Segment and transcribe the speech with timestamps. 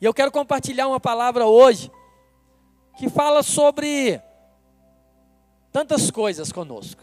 [0.00, 1.90] E eu quero compartilhar uma palavra hoje
[2.96, 4.20] que fala sobre
[5.72, 7.02] tantas coisas conosco.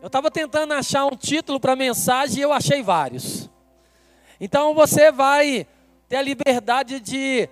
[0.00, 3.50] Eu estava tentando achar um título para a mensagem e eu achei vários.
[4.40, 5.66] Então você vai
[6.08, 7.48] ter a liberdade de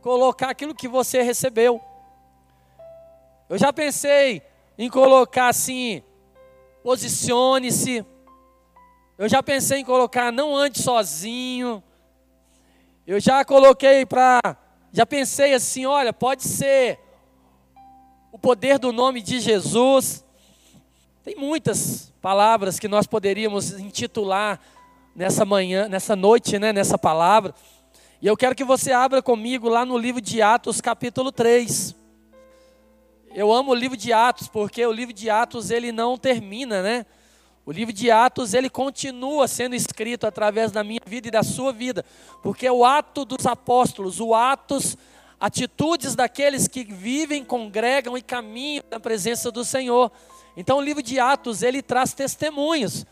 [0.00, 1.82] colocar aquilo que você recebeu.
[3.48, 4.42] Eu já pensei
[4.78, 6.02] em colocar assim,
[6.82, 8.06] posicione-se.
[9.18, 11.82] Eu já pensei em colocar não ande sozinho.
[13.04, 14.40] Eu já coloquei para,
[14.92, 17.00] já pensei assim, olha, pode ser
[18.30, 20.24] o poder do nome de Jesus.
[21.24, 24.60] Tem muitas palavras que nós poderíamos intitular
[25.16, 27.52] nessa manhã, nessa noite, né, nessa palavra.
[28.22, 31.92] E eu quero que você abra comigo lá no livro de Atos, capítulo 3.
[33.34, 37.04] Eu amo o livro de Atos, porque o livro de Atos ele não termina, né?
[37.68, 41.70] O livro de Atos, ele continua sendo escrito através da minha vida e da sua
[41.70, 42.02] vida,
[42.42, 44.96] porque é o ato dos apóstolos, o atos,
[45.38, 50.10] atitudes daqueles que vivem, congregam e caminham na presença do Senhor.
[50.56, 53.04] Então o livro de Atos, ele traz testemunhos.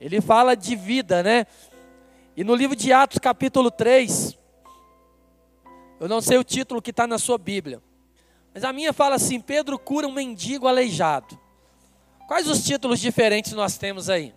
[0.00, 1.44] Ele fala de vida, né?
[2.36, 4.38] E no livro de Atos, capítulo 3,
[5.98, 7.82] eu não sei o título que está na sua Bíblia,
[8.54, 11.45] mas a minha fala assim: Pedro cura um mendigo aleijado.
[12.26, 14.34] Quais os títulos diferentes nós temos aí?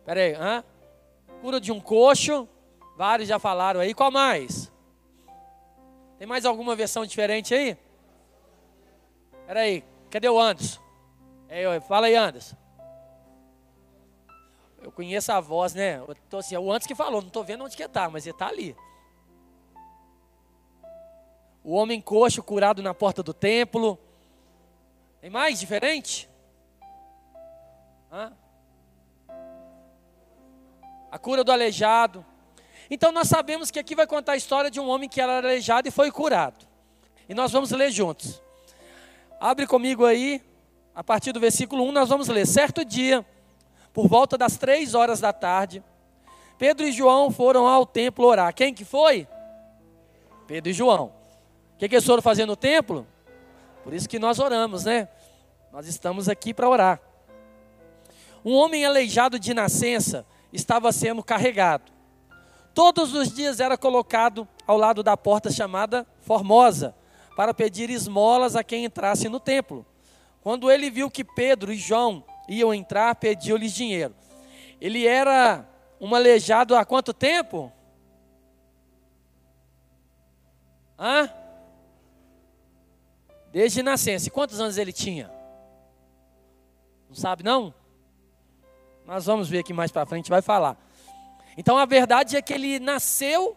[0.00, 0.64] Espera aí, hã?
[1.40, 2.48] Cura de um coxo,
[2.96, 3.94] vários já falaram aí.
[3.94, 4.72] Qual mais?
[6.18, 7.76] Tem mais alguma versão diferente aí?
[9.40, 10.80] Espera aí, cadê o Anderson?
[11.48, 12.56] É, fala aí, Anderson.
[14.82, 15.98] Eu conheço a voz, né?
[15.98, 18.26] Eu tô assim, é o antes que falou, não estou vendo onde que está, mas
[18.26, 18.76] ele está ali.
[21.62, 23.98] O homem coxo curado na porta do templo.
[25.26, 26.30] Tem mais diferente?
[28.12, 28.32] Hã?
[31.10, 32.24] A cura do aleijado.
[32.88, 35.88] Então nós sabemos que aqui vai contar a história de um homem que era aleijado
[35.88, 36.64] e foi curado.
[37.28, 38.40] E nós vamos ler juntos.
[39.40, 40.40] Abre comigo aí,
[40.94, 42.46] a partir do versículo 1, nós vamos ler.
[42.46, 43.26] Certo dia,
[43.92, 45.82] por volta das três horas da tarde,
[46.56, 48.54] Pedro e João foram ao templo orar.
[48.54, 49.26] Quem que foi?
[50.46, 51.06] Pedro e João.
[51.74, 53.04] O que, que eles foram fazer no templo?
[53.82, 55.08] Por isso que nós oramos, né?
[55.76, 57.02] Nós estamos aqui para orar.
[58.42, 61.92] Um homem aleijado de nascença estava sendo carregado.
[62.72, 66.96] Todos os dias era colocado ao lado da porta chamada Formosa,
[67.36, 69.84] para pedir esmolas a quem entrasse no templo.
[70.40, 74.14] Quando ele viu que Pedro e João iam entrar, pediu-lhes dinheiro.
[74.80, 75.68] Ele era
[76.00, 77.70] um aleijado há quanto tempo?
[80.98, 81.30] Hã?
[83.52, 84.30] Desde nascença.
[84.30, 85.35] Quantos anos ele tinha?
[87.16, 87.72] Sabe não?
[89.06, 90.76] Nós vamos ver aqui mais para frente, vai falar.
[91.56, 93.56] Então a verdade é que ele nasceu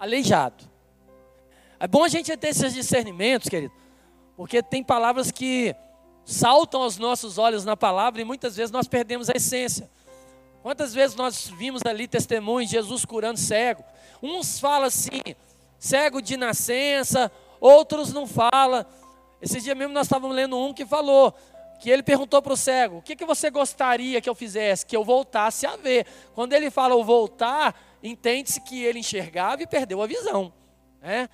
[0.00, 0.64] aleijado.
[1.78, 3.72] É bom a gente ter esses discernimentos, querido,
[4.36, 5.76] porque tem palavras que
[6.24, 9.88] saltam aos nossos olhos na palavra e muitas vezes nós perdemos a essência.
[10.60, 13.84] Quantas vezes nós vimos ali testemunhos de Jesus curando cego?
[14.20, 15.22] Uns falam assim,
[15.78, 18.84] cego de nascença, outros não falam.
[19.40, 21.32] Esse dia mesmo nós estávamos lendo um que falou
[21.80, 24.84] que ele perguntou para o cego: O que, que você gostaria que eu fizesse?
[24.84, 26.06] Que eu voltasse a ver.
[26.34, 30.52] Quando ele fala o voltar, entende-se que ele enxergava e perdeu a visão.
[31.00, 31.28] Né?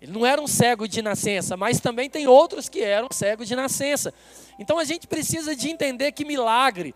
[0.00, 3.54] Ele não era um cego de nascença, mas também tem outros que eram cegos de
[3.54, 4.14] nascença.
[4.58, 6.94] Então a gente precisa de entender que milagre,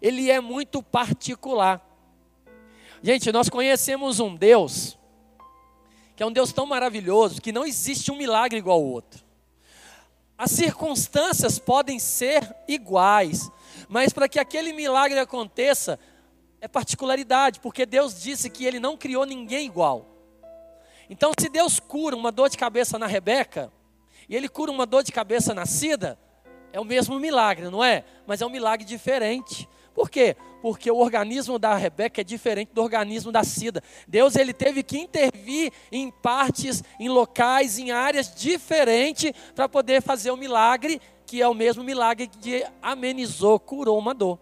[0.00, 1.80] ele é muito particular.
[3.02, 4.98] Gente, nós conhecemos um Deus
[6.14, 9.21] que é um Deus tão maravilhoso que não existe um milagre igual ao outro.
[10.42, 13.48] As circunstâncias podem ser iguais,
[13.88, 16.00] mas para que aquele milagre aconteça,
[16.60, 20.04] é particularidade, porque Deus disse que Ele não criou ninguém igual.
[21.08, 23.72] Então, se Deus cura uma dor de cabeça na Rebeca,
[24.28, 26.18] e Ele cura uma dor de cabeça na Cida,
[26.72, 28.04] é o mesmo milagre, não é?
[28.26, 29.68] Mas é um milagre diferente.
[29.94, 30.36] Por quê?
[30.60, 33.82] Porque o organismo da Rebeca é diferente do organismo da Cida.
[34.06, 40.30] Deus ele teve que intervir em partes, em locais, em áreas diferentes para poder fazer
[40.30, 44.38] o milagre, que é o mesmo milagre que amenizou, curou uma dor.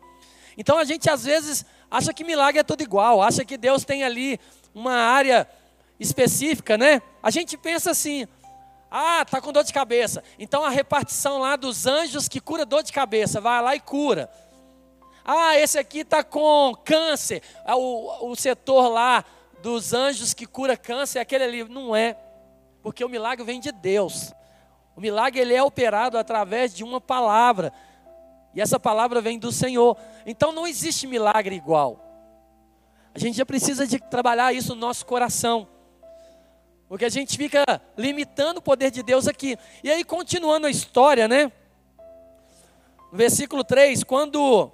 [0.57, 4.05] Então a gente às vezes acha que milagre é tudo igual, acha que Deus tem
[4.05, 4.39] ali
[4.75, 5.49] uma área
[5.99, 7.03] específica, né?
[7.23, 8.27] A gente pensa assim:
[8.91, 10.23] ah, tá com dor de cabeça.
[10.39, 14.31] Então a repartição lá dos anjos que cura dor de cabeça, vai lá e cura.
[15.25, 17.43] Ah, esse aqui está com câncer.
[17.65, 19.25] É o, o setor lá
[19.63, 21.65] dos anjos que cura câncer é aquele ali.
[21.65, 22.17] Não é.
[22.83, 24.33] Porque o milagre vem de Deus.
[24.97, 27.73] O milagre ele é operado através de uma palavra.
[28.55, 29.97] E essa palavra vem do Senhor.
[30.27, 32.05] Então não existe milagre igual.
[33.15, 35.69] A gente já precisa de trabalhar isso no nosso coração.
[36.89, 37.65] Porque a gente fica
[37.97, 39.57] limitando o poder de Deus aqui.
[39.83, 41.53] E aí, continuando a história, né?
[43.13, 44.73] No versículo 3, quando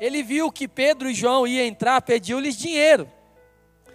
[0.00, 3.10] ele viu que Pedro e João iam entrar, pediu-lhes dinheiro.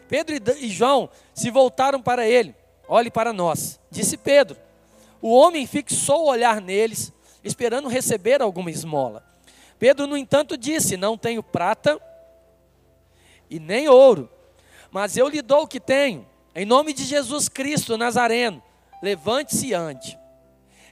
[0.07, 2.55] Pedro e João se voltaram para ele.
[2.87, 4.57] Olhe para nós, disse Pedro.
[5.21, 7.13] O homem fixou o olhar neles,
[7.43, 9.25] esperando receber alguma esmola.
[9.79, 11.99] Pedro, no entanto, disse: Não tenho prata
[13.49, 14.29] e nem ouro,
[14.91, 16.27] mas eu lhe dou o que tenho.
[16.53, 18.61] Em nome de Jesus Cristo Nazareno,
[19.01, 20.19] levante-se e ande.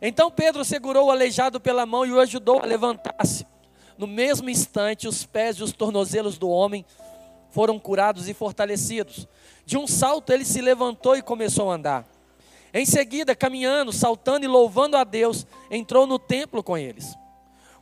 [0.02, 3.46] Então Pedro segurou o aleijado pela mão e o ajudou a levantar-se.
[4.02, 6.84] No mesmo instante, os pés e os tornozelos do homem
[7.52, 9.28] foram curados e fortalecidos.
[9.64, 12.08] De um salto, ele se levantou e começou a andar.
[12.74, 17.16] Em seguida, caminhando, saltando e louvando a Deus, entrou no templo com eles.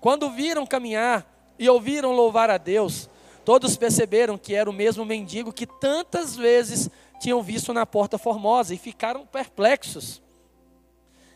[0.01, 1.25] Quando viram caminhar
[1.57, 3.10] e ouviram louvar a Deus,
[3.45, 6.89] todos perceberam que era o mesmo mendigo que tantas vezes
[7.22, 10.22] tinham visto na porta formosa e ficaram perplexos.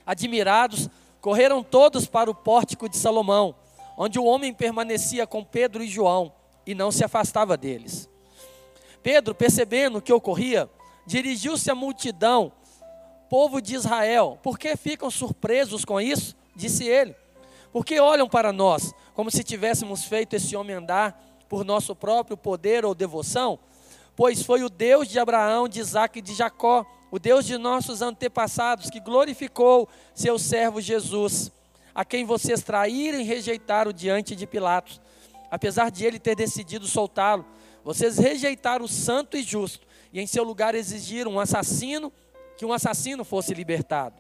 [0.06, 0.90] Admirados,
[1.22, 3.56] correram todos para o pórtico de Salomão,
[3.98, 6.34] onde o homem permanecia com Pedro e João
[6.66, 8.10] e não se afastava deles.
[9.02, 10.70] Pedro, percebendo o que ocorria,
[11.06, 12.52] dirigiu-se à multidão,
[13.30, 16.36] povo de Israel, por que ficam surpresos com isso?
[16.56, 17.16] Disse ele.
[17.72, 22.86] Porque olham para nós como se tivéssemos feito esse homem andar por nosso próprio poder
[22.86, 23.60] ou devoção?
[24.16, 28.02] pois foi o Deus de Abraão, de Isaac e de Jacó, o Deus de nossos
[28.02, 31.52] antepassados, que glorificou seu servo Jesus,
[31.94, 35.00] a quem vocês traíram e rejeitaram diante de Pilatos.
[35.52, 37.46] Apesar de ele ter decidido soltá-lo,
[37.84, 42.12] vocês rejeitaram o santo e justo, e em seu lugar exigiram um assassino,
[42.58, 44.16] que um assassino fosse libertado.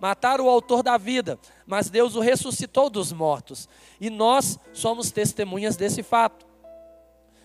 [0.00, 3.68] Mataram o autor da vida, mas Deus o ressuscitou dos mortos,
[4.00, 6.46] e nós somos testemunhas desse fato.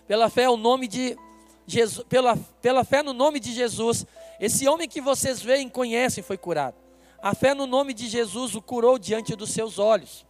[0.08, 1.16] Pela fé, o nome de
[1.66, 4.06] Jesus, pela, pela fé no nome de Jesus,
[4.40, 6.87] esse homem que vocês veem e conhecem foi curado.
[7.20, 10.26] A fé no nome de Jesus o curou diante dos seus olhos.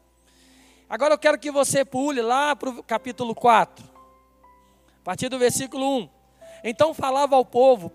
[0.88, 5.98] Agora eu quero que você pule lá para o capítulo 4, a partir do versículo
[5.98, 6.08] 1.
[6.64, 7.92] Então falava ao povo,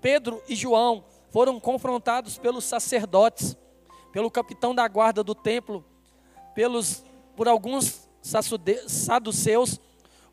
[0.00, 3.56] Pedro e João foram confrontados pelos sacerdotes,
[4.12, 5.84] pelo capitão da guarda do templo,
[6.54, 7.02] pelos,
[7.34, 8.06] por alguns
[8.86, 9.80] saduceus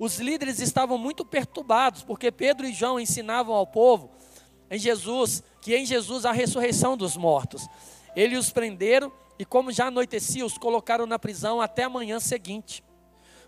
[0.03, 4.11] os líderes estavam muito perturbados, porque Pedro e João ensinavam ao povo
[4.73, 7.67] em Jesus que em Jesus há ressurreição dos mortos.
[8.15, 12.83] Eles os prenderam e, como já anoitecia, os colocaram na prisão até a manhã seguinte.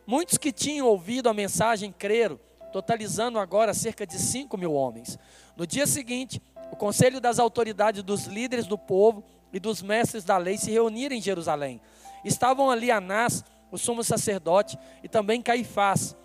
[0.05, 2.39] Muitos que tinham ouvido a mensagem creram,
[2.71, 5.17] totalizando agora cerca de 5 mil homens.
[5.57, 6.39] No dia seguinte,
[6.71, 11.15] o conselho das autoridades dos líderes do povo e dos mestres da lei se reuniram
[11.15, 11.81] em Jerusalém.
[12.23, 16.15] Estavam ali Anás, o sumo sacerdote, e também Caifás,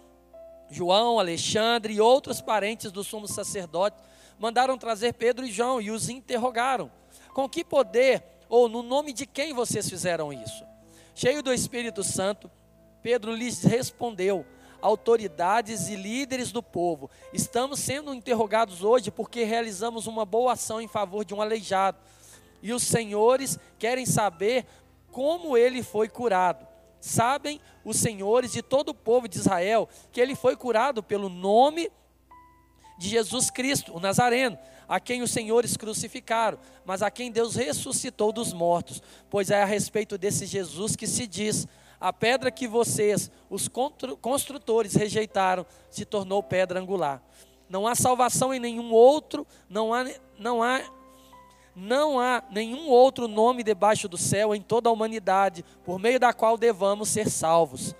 [0.70, 3.96] João, Alexandre e outros parentes do sumo sacerdote
[4.40, 6.90] mandaram trazer Pedro e João e os interrogaram:
[7.34, 10.64] Com que poder ou no nome de quem vocês fizeram isso?
[11.14, 12.50] Cheio do Espírito Santo,
[13.02, 14.46] Pedro lhes respondeu:
[14.80, 20.88] Autoridades e líderes do povo, estamos sendo interrogados hoje porque realizamos uma boa ação em
[20.88, 21.98] favor de um aleijado.
[22.62, 24.66] E os senhores querem saber
[25.12, 26.66] como ele foi curado.
[26.98, 31.90] Sabem os senhores de todo o povo de Israel que ele foi curado pelo nome
[33.00, 38.30] de Jesus Cristo, o Nazareno, a quem os senhores crucificaram, mas a quem Deus ressuscitou
[38.30, 39.02] dos mortos.
[39.30, 41.66] Pois é a respeito desse Jesus que se diz:
[41.98, 43.70] a pedra que vocês, os
[44.20, 47.22] construtores, rejeitaram, se tornou pedra angular.
[47.70, 50.04] Não há salvação em nenhum outro, não há,
[50.38, 50.82] não há
[51.74, 56.34] não há nenhum outro nome debaixo do céu em toda a humanidade por meio da
[56.34, 57.94] qual devamos ser salvos.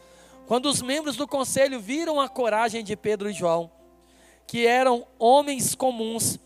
[0.46, 3.70] Quando os membros do conselho viram a coragem de Pedro e João,
[4.50, 6.36] que eram homens comuns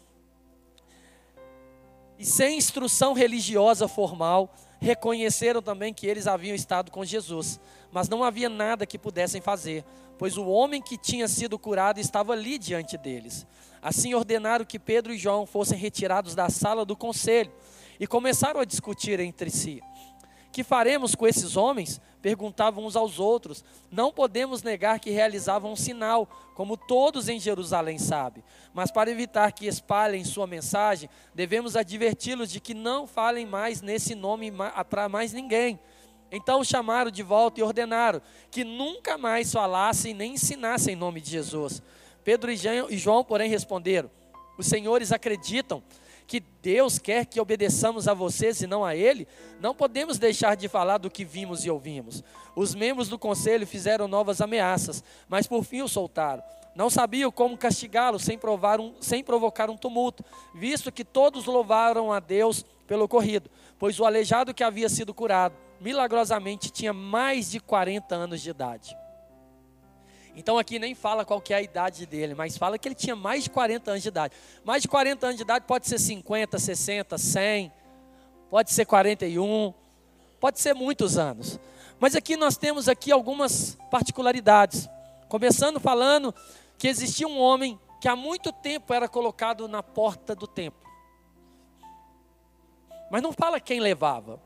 [2.19, 7.59] e sem instrução religiosa formal, reconheceram também que eles haviam estado com Jesus,
[7.91, 9.87] mas não havia nada que pudessem fazer,
[10.19, 13.47] pois o homem que tinha sido curado estava ali diante deles.
[13.81, 17.55] Assim ordenaram que Pedro e João fossem retirados da sala do conselho
[17.99, 19.83] e começaram a discutir entre si.
[20.55, 22.01] Que faremos com esses homens?
[22.23, 23.65] Perguntavam uns aos outros.
[23.91, 28.45] Não podemos negar que realizavam um sinal, como todos em Jerusalém sabem.
[28.73, 34.15] Mas para evitar que espalhem sua mensagem, devemos adverti-los de que não falem mais nesse
[34.15, 34.53] nome
[34.89, 35.77] para mais ninguém.
[36.31, 41.33] Então chamaram de volta e ordenaram que nunca mais falassem nem ensinassem em nome de
[41.33, 41.83] Jesus.
[42.23, 44.09] Pedro e João, porém, responderam:
[44.57, 45.83] Os senhores acreditam
[46.27, 49.29] que Deus quer que obedeçamos a vocês e não a Ele,
[49.61, 52.23] não podemos deixar de falar do que vimos e ouvimos.
[52.57, 56.43] Os membros do conselho fizeram novas ameaças, mas por fim o soltaram.
[56.75, 58.39] Não sabiam como castigá-lo sem,
[58.81, 64.05] um, sem provocar um tumulto, visto que todos louvaram a Deus pelo ocorrido, pois o
[64.05, 68.97] aleijado que havia sido curado, milagrosamente tinha mais de 40 anos de idade.
[70.37, 73.15] Então aqui nem fala qual que é a idade dele, mas fala que ele tinha
[73.15, 74.35] mais de 40 anos de idade.
[74.65, 77.73] Mais de 40 anos de idade pode ser 50, 60, 100,
[78.51, 79.73] pode ser 41,
[80.41, 81.59] pode ser muitos anos.
[82.01, 84.89] Mas aqui nós temos aqui algumas particularidades.
[85.29, 86.35] Começando falando
[86.77, 90.85] que existia um homem que há muito tempo era colocado na porta do templo.
[93.11, 94.41] Mas não fala quem levava.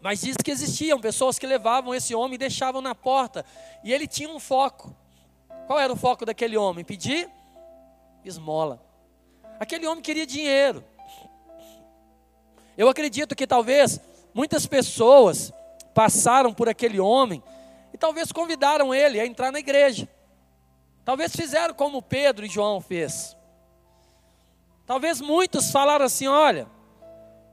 [0.00, 3.44] Mas diz que existiam pessoas que levavam esse homem e deixavam na porta.
[3.82, 4.94] E ele tinha um foco.
[5.66, 6.84] Qual era o foco daquele homem?
[6.84, 7.28] Pedir
[8.24, 8.80] esmola.
[9.58, 10.84] Aquele homem queria dinheiro.
[12.76, 14.00] Eu acredito que talvez
[14.32, 15.52] muitas pessoas
[15.92, 17.42] passaram por aquele homem
[17.92, 20.08] e talvez convidaram ele a entrar na igreja.
[21.04, 23.36] Talvez fizeram como Pedro e João fez.
[24.86, 26.68] Talvez muitos falaram assim: olha,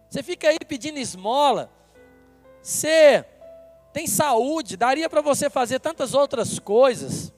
[0.09, 1.71] você fica aí pedindo esmola,
[2.65, 3.23] você
[3.93, 7.31] tem saúde, daria para você fazer tantas outras coisas.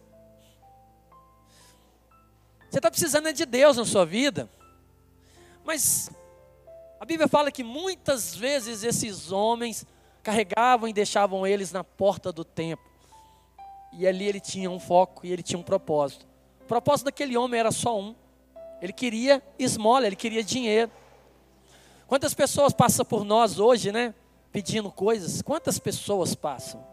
[2.69, 4.49] Você está precisando de Deus na sua vida.
[5.65, 6.09] Mas
[6.97, 9.85] a Bíblia fala que muitas vezes esses homens
[10.23, 12.89] carregavam e deixavam eles na porta do templo.
[13.91, 16.25] E ali ele tinha um foco e ele tinha um propósito.
[16.61, 18.15] O propósito daquele homem era só um.
[18.81, 20.89] Ele queria esmola, ele queria dinheiro.
[22.07, 24.15] Quantas pessoas passam por nós hoje, né?
[24.57, 25.43] Pedindo coisas.
[25.43, 26.83] Quantas pessoas passam?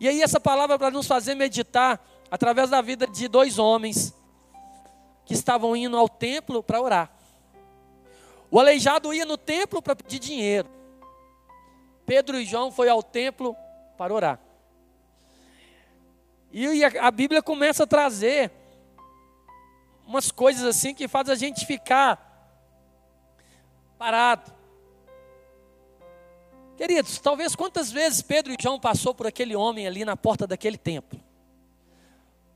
[0.00, 4.12] E aí, essa palavra para nos fazer meditar através da vida de dois homens
[5.24, 7.12] que estavam indo ao templo para orar.
[8.50, 10.68] O aleijado ia no templo para pedir dinheiro.
[12.04, 13.54] Pedro e João foi ao templo
[13.96, 14.40] para orar.
[16.50, 18.50] E a Bíblia começa a trazer
[20.04, 22.18] umas coisas assim que faz a gente ficar
[23.96, 24.59] parado.
[26.80, 30.78] Queridos, talvez quantas vezes Pedro e João passou por aquele homem ali na porta daquele
[30.78, 31.20] templo.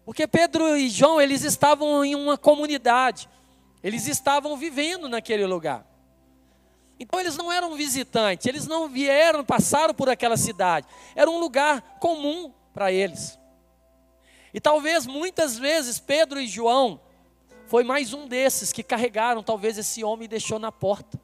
[0.03, 3.29] Porque Pedro e João, eles estavam em uma comunidade.
[3.83, 5.87] Eles estavam vivendo naquele lugar.
[6.99, 10.87] Então eles não eram visitantes, eles não vieram, passaram por aquela cidade.
[11.15, 13.39] Era um lugar comum para eles.
[14.55, 16.99] E talvez muitas vezes Pedro e João
[17.67, 21.21] foi mais um desses que carregaram talvez esse homem e deixou na porta.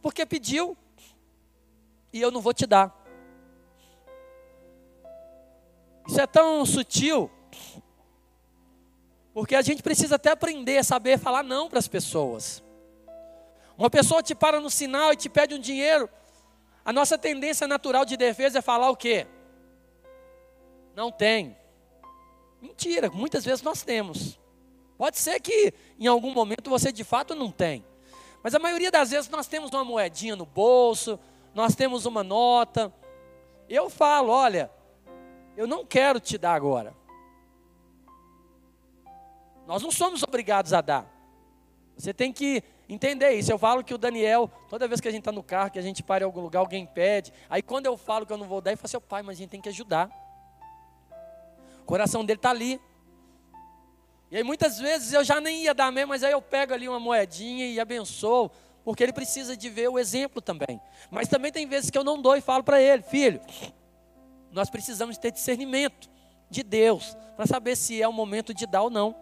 [0.00, 0.74] Porque pediu
[2.14, 2.94] e eu não vou te dar.
[6.06, 7.28] Isso é tão sutil,
[9.32, 12.62] porque a gente precisa até aprender a saber falar não para as pessoas.
[13.76, 16.08] Uma pessoa te para no sinal e te pede um dinheiro,
[16.84, 19.26] a nossa tendência natural de defesa é falar o quê?
[20.94, 21.56] Não tem.
[22.62, 24.38] Mentira, muitas vezes nós temos.
[24.96, 27.84] Pode ser que em algum momento você de fato não tem.
[28.40, 31.18] Mas a maioria das vezes nós temos uma moedinha no bolso,
[31.54, 32.92] nós temos uma nota.
[33.68, 34.70] Eu falo, olha,
[35.56, 36.94] eu não quero te dar agora.
[39.66, 41.06] Nós não somos obrigados a dar.
[41.96, 43.50] Você tem que entender isso.
[43.50, 45.82] Eu falo que o Daniel, toda vez que a gente está no carro, que a
[45.82, 47.32] gente para em algum lugar, alguém pede.
[47.48, 49.38] Aí quando eu falo que eu não vou dar, ele fala assim, pai, mas a
[49.38, 50.10] gente tem que ajudar.
[51.80, 52.80] O coração dele está ali.
[54.30, 56.88] E aí muitas vezes eu já nem ia dar mesmo, mas aí eu pego ali
[56.88, 58.50] uma moedinha e abençoo
[58.84, 60.80] porque ele precisa de ver o exemplo também.
[61.10, 63.40] Mas também tem vezes que eu não dou e falo para ele, filho,
[64.52, 66.08] nós precisamos ter discernimento
[66.50, 69.16] de Deus para saber se é o momento de dar ou não.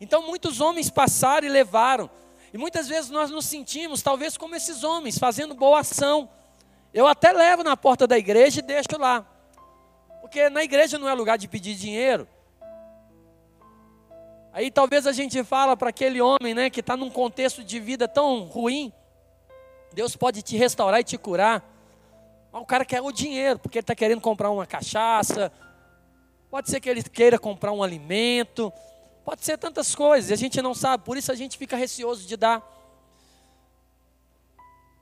[0.00, 2.10] Então muitos homens passaram e levaram,
[2.52, 6.28] e muitas vezes nós nos sentimos, talvez como esses homens, fazendo boa ação.
[6.92, 9.26] Eu até levo na porta da igreja e deixo lá,
[10.20, 12.28] porque na igreja não é lugar de pedir dinheiro,
[14.56, 18.08] Aí talvez a gente fala para aquele homem, né, que está num contexto de vida
[18.08, 18.90] tão ruim,
[19.92, 21.62] Deus pode te restaurar e te curar.
[22.50, 25.52] Mas o cara quer o dinheiro, porque ele está querendo comprar uma cachaça,
[26.50, 28.72] pode ser que ele queira comprar um alimento,
[29.26, 32.34] pode ser tantas coisas, a gente não sabe, por isso a gente fica receoso de
[32.34, 32.66] dar.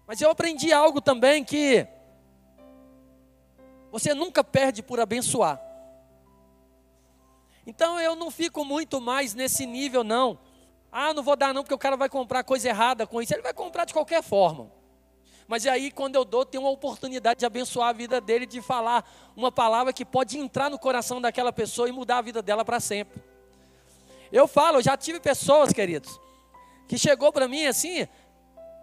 [0.05, 1.87] Mas eu aprendi algo também que
[3.93, 5.74] você nunca perde por abençoar.
[7.67, 10.39] Então eu não fico muito mais nesse nível, não.
[10.93, 13.35] Ah, não vou dar não, porque o cara vai comprar coisa errada com isso.
[13.35, 14.71] Ele vai comprar de qualquer forma.
[15.47, 19.05] Mas aí, quando eu dou, tem uma oportunidade de abençoar a vida dele, de falar
[19.37, 22.81] uma palavra que pode entrar no coração daquela pessoa e mudar a vida dela para
[22.81, 23.23] sempre.
[24.33, 26.19] Eu falo, já tive pessoas, queridos,
[26.89, 28.09] que chegou para mim assim: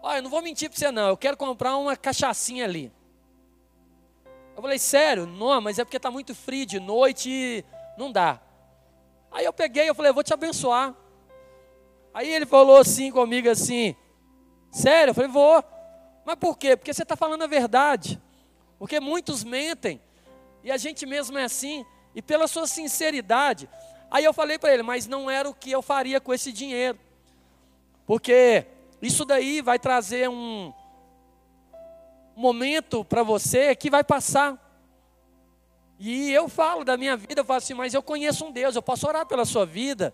[0.04, 2.92] Olha, eu não vou mentir para você, não, eu quero comprar uma cachaçinha ali.
[4.56, 5.26] Eu falei, sério?
[5.26, 7.66] Não, mas é porque está muito frio de noite e
[7.98, 8.40] não dá.
[9.32, 10.94] Aí eu peguei, eu falei, eu vou te abençoar.
[12.14, 13.96] Aí ele falou assim comigo assim,
[14.70, 15.12] sério?
[15.12, 15.64] Eu falei, vou.
[16.26, 16.76] Mas por quê?
[16.76, 18.22] Porque você está falando a verdade.
[18.78, 20.02] Porque muitos mentem.
[20.64, 21.86] E a gente mesmo é assim.
[22.14, 23.70] E pela sua sinceridade.
[24.10, 27.00] Aí eu falei para ele, mas não era o que eu faria com esse dinheiro.
[28.06, 28.66] Porque
[29.02, 30.74] isso daí vai trazer um
[32.36, 34.61] momento para você que vai passar.
[36.04, 38.82] E eu falo da minha vida, eu falo assim, mas eu conheço um Deus, eu
[38.82, 40.12] posso orar pela sua vida.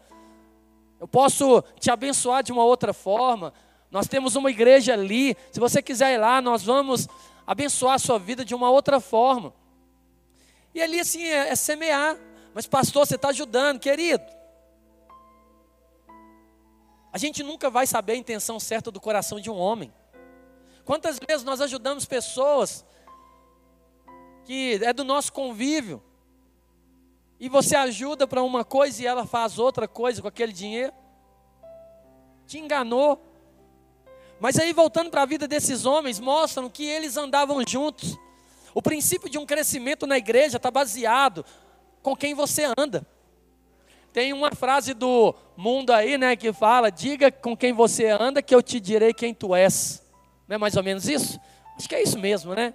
[1.00, 3.54] Eu posso te abençoar de uma outra forma.
[3.90, 5.34] Nós temos uma igreja ali.
[5.50, 7.08] Se você quiser ir lá, nós vamos
[7.46, 9.54] abençoar a sua vida de uma outra forma.
[10.76, 12.18] E ali assim é, é semear.
[12.54, 14.26] Mas pastor, você está ajudando, querido.
[17.14, 19.94] A gente nunca vai saber a intenção certa do coração de um homem.
[20.84, 22.86] Quantas vezes nós ajudamos pessoas
[24.48, 26.02] que é do nosso convívio
[27.38, 30.94] e você ajuda para uma coisa e ela faz outra coisa com aquele dinheiro?
[32.48, 33.22] Te enganou.
[34.40, 38.18] Mas aí, voltando para a vida desses homens, mostram que eles andavam juntos.
[38.74, 41.44] O princípio de um crescimento na igreja está baseado
[42.02, 43.06] com quem você anda.
[44.14, 48.56] Tem uma frase do mundo aí, né, que fala: diga com quem você anda, que
[48.56, 50.02] eu te direi quem tu és.
[50.48, 51.38] Não é mais ou menos isso?
[51.78, 52.74] Acho que é isso mesmo, né?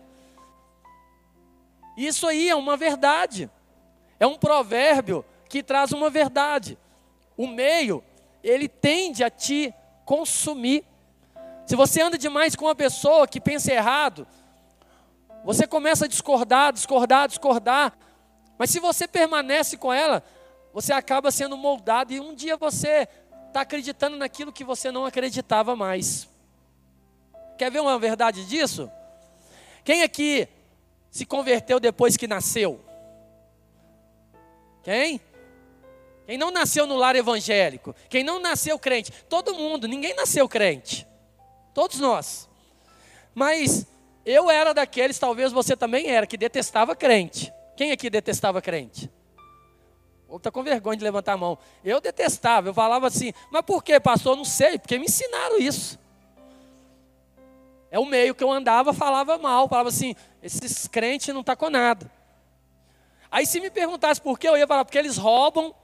[1.96, 3.50] Isso aí é uma verdade.
[4.18, 6.78] É um provérbio que traz uma verdade.
[7.36, 8.02] O meio,
[8.42, 10.84] ele tende a te consumir.
[11.66, 14.26] Se você anda demais com uma pessoa que pensa errado,
[15.44, 17.92] você começa a discordar, discordar, discordar.
[18.56, 20.22] Mas se você permanece com ela,
[20.72, 23.08] você acaba sendo moldado e um dia você
[23.48, 26.28] está acreditando naquilo que você não acreditava mais.
[27.58, 28.90] Quer ver uma verdade disso?
[29.84, 30.48] Quem aqui
[31.12, 32.80] se converteu depois que nasceu?
[34.82, 35.20] Quem?
[36.26, 37.94] Quem não nasceu no lar evangélico?
[38.08, 39.12] Quem não nasceu crente?
[39.28, 41.06] Todo mundo, ninguém nasceu crente.
[41.74, 42.48] Todos nós.
[43.34, 43.86] Mas
[44.24, 47.52] eu era daqueles, talvez você também era, que detestava crente.
[47.76, 49.10] Quem aqui detestava crente?
[50.26, 51.58] Ou está com vergonha de levantar a mão.
[51.84, 54.34] Eu detestava, eu falava assim, mas por que, pastor?
[54.34, 55.98] Não sei, porque me ensinaram isso.
[57.92, 61.68] É o meio que eu andava, falava mal, falava assim, esses crentes não tá com
[61.68, 62.10] nada.
[63.30, 65.74] Aí se me perguntasse por que, eu ia falar, porque eles roubam,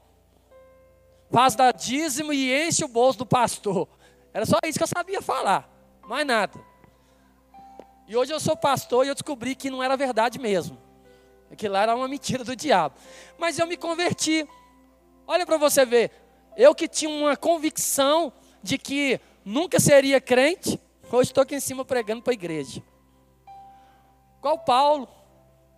[1.31, 3.87] faz da dízimo e enche o bolso do pastor.
[4.33, 5.71] Era só isso que eu sabia falar,
[6.09, 6.59] mais nada.
[8.07, 10.79] E hoje eu sou pastor e eu descobri que não era verdade mesmo.
[11.53, 12.94] Aquilo lá era uma mentira do diabo.
[13.37, 14.49] Mas eu me converti.
[15.27, 16.11] Olha para você ver.
[16.57, 20.81] Eu que tinha uma convicção de que nunca seria crente,
[21.16, 22.83] hoje estou aqui em cima pregando para a igreja.
[24.38, 25.09] Igual Paulo,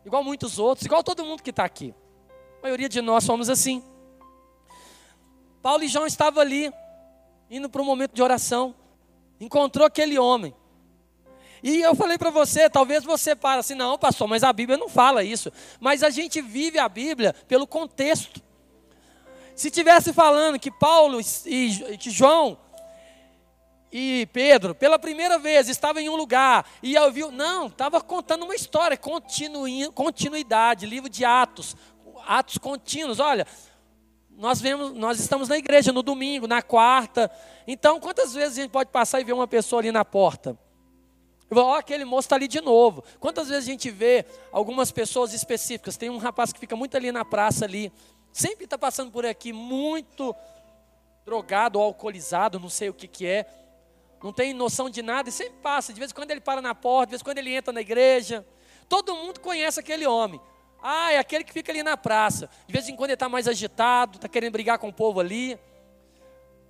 [0.05, 1.95] igual muitos outros, igual todo mundo que está aqui.
[2.59, 3.83] A maioria de nós somos assim.
[5.63, 6.73] Paulo e João estavam ali,
[7.51, 8.75] indo para um momento de oração.
[9.41, 10.55] Encontrou aquele homem.
[11.63, 14.89] E eu falei para você, talvez você para assim, não, pastor, mas a Bíblia não
[14.89, 15.53] fala isso.
[15.79, 18.43] Mas a gente vive a Bíblia pelo contexto.
[19.55, 22.59] Se tivesse falando que Paulo e que João
[23.93, 28.55] e Pedro, pela primeira vez, estavam em um lugar e ouviu, não, estava contando uma
[28.55, 28.99] história,
[29.95, 31.77] continuidade, livro de Atos,
[32.27, 33.19] atos contínuos.
[33.19, 33.47] Olha,
[34.31, 37.31] nós vemos, nós estamos na igreja no domingo, na quarta.
[37.67, 40.57] Então, quantas vezes a gente pode passar e ver uma pessoa ali na porta?
[41.53, 43.03] Ó, oh, aquele moço está ali de novo.
[43.19, 45.97] Quantas vezes a gente vê algumas pessoas específicas?
[45.97, 47.93] Tem um rapaz que fica muito ali na praça ali.
[48.33, 50.35] Sempre está passando por aqui, muito
[51.25, 53.47] drogado ou alcoolizado, não sei o que, que é.
[54.23, 55.93] Não tem noção de nada e sempre passa.
[55.93, 57.81] De vez em quando ele para na porta, de vez em quando ele entra na
[57.81, 58.47] igreja.
[58.89, 60.41] Todo mundo conhece aquele homem.
[60.83, 62.49] Ah, é aquele que fica ali na praça.
[62.67, 65.55] De vez em quando ele está mais agitado, está querendo brigar com o povo ali.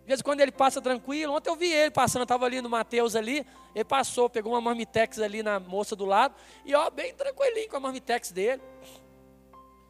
[0.03, 1.35] De vez em quando ele passa tranquilo.
[1.35, 3.47] Ontem eu vi ele passando, estava ali no Mateus ali.
[3.75, 6.35] Ele passou, pegou uma marmitex ali na moça do lado.
[6.65, 8.63] E ó, bem tranquilinho com a marmitex dele.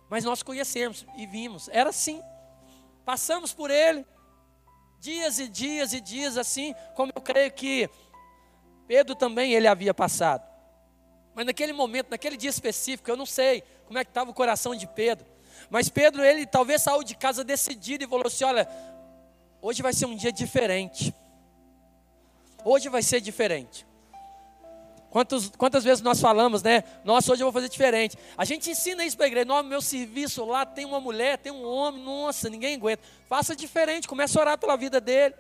[0.09, 1.69] Mas nós conhecemos e vimos.
[1.69, 2.23] Era assim.
[3.05, 4.05] Passamos por ele.
[5.01, 6.75] Dias e dias e dias assim.
[6.95, 7.91] Como eu creio que
[8.87, 10.49] Pedro também ele havia passado.
[11.35, 14.75] Mas naquele momento, naquele dia específico, eu não sei como é que estava o coração
[14.77, 15.27] de Pedro.
[15.69, 18.69] Mas Pedro, ele talvez saiu de casa decidido e falou assim: Olha,
[19.63, 21.15] Hoje vai ser um dia diferente.
[22.65, 23.87] Hoje vai ser diferente.
[25.11, 26.85] Quantos, quantas vezes nós falamos, né?
[27.05, 28.17] Nossa, hoje eu vou fazer diferente.
[28.39, 29.45] A gente ensina isso para a igreja.
[29.45, 32.03] No meu serviço lá tem uma mulher, tem um homem.
[32.03, 33.03] Nossa, ninguém aguenta.
[33.29, 34.07] Faça diferente.
[34.07, 35.35] Comece a orar pela vida dele.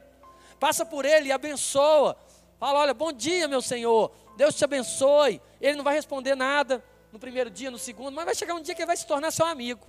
[0.58, 2.16] passa por ele e abençoa.
[2.58, 5.40] Fala: Olha, bom dia, meu Senhor, Deus te abençoe.
[5.60, 8.74] Ele não vai responder nada no primeiro dia, no segundo, mas vai chegar um dia
[8.74, 9.86] que ele vai se tornar seu amigo.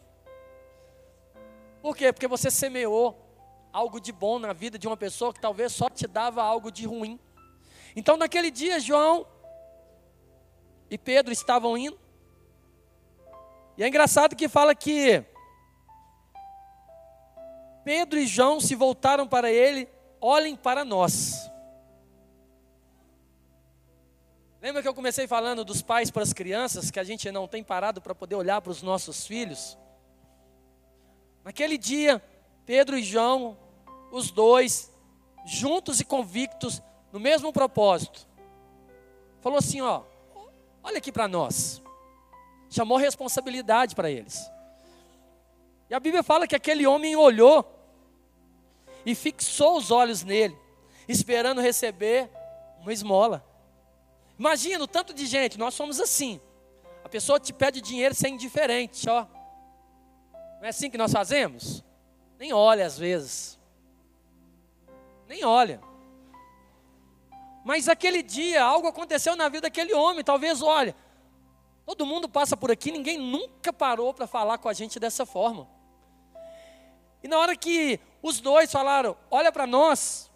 [1.81, 2.13] Por quê?
[2.13, 3.17] Porque você semeou
[3.73, 6.85] algo de bom na vida de uma pessoa que talvez só te dava algo de
[6.85, 7.19] ruim.
[7.95, 9.25] Então, naquele dia, João
[10.91, 11.97] e Pedro estavam indo.
[13.77, 15.23] E é engraçado que fala que
[17.85, 19.87] Pedro e João se voltaram para ele,
[20.19, 21.49] olhem para nós.
[24.61, 27.63] Lembra que eu comecei falando dos pais para as crianças, que a gente não tem
[27.63, 29.77] parado para poder olhar para os nossos filhos?
[31.43, 32.21] Naquele dia,
[32.65, 33.57] Pedro e João,
[34.11, 34.91] os dois,
[35.45, 38.27] juntos e convictos, no mesmo propósito,
[39.39, 40.03] falou assim: ó,
[40.83, 41.81] olha aqui para nós.
[42.69, 44.49] Chamou responsabilidade para eles.
[45.89, 47.65] E a Bíblia fala que aquele homem olhou
[49.05, 50.57] e fixou os olhos nele,
[51.07, 52.29] esperando receber
[52.79, 53.45] uma esmola.
[54.39, 56.39] Imagina o tanto de gente, nós somos assim.
[57.03, 59.25] A pessoa te pede dinheiro sem indiferente, ó.
[60.59, 61.83] Não é assim que nós fazemos?
[62.39, 63.59] Nem olha às vezes.
[65.27, 65.81] Nem olha.
[67.63, 70.23] Mas aquele dia, algo aconteceu na vida daquele homem.
[70.23, 70.95] Talvez, olha,
[71.85, 75.67] todo mundo passa por aqui, ninguém nunca parou para falar com a gente dessa forma.
[77.23, 80.31] E na hora que os dois falaram, olha para nós,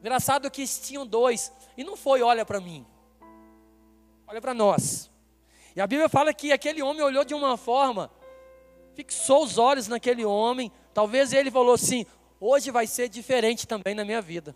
[0.00, 2.86] engraçado que tinham dois, e não foi olha para mim,
[4.26, 5.10] olha para nós.
[5.74, 8.10] E a Bíblia fala que aquele homem olhou de uma forma,
[8.94, 12.04] fixou os olhos naquele homem, talvez ele falou assim:
[12.40, 14.54] hoje vai ser diferente também na minha vida.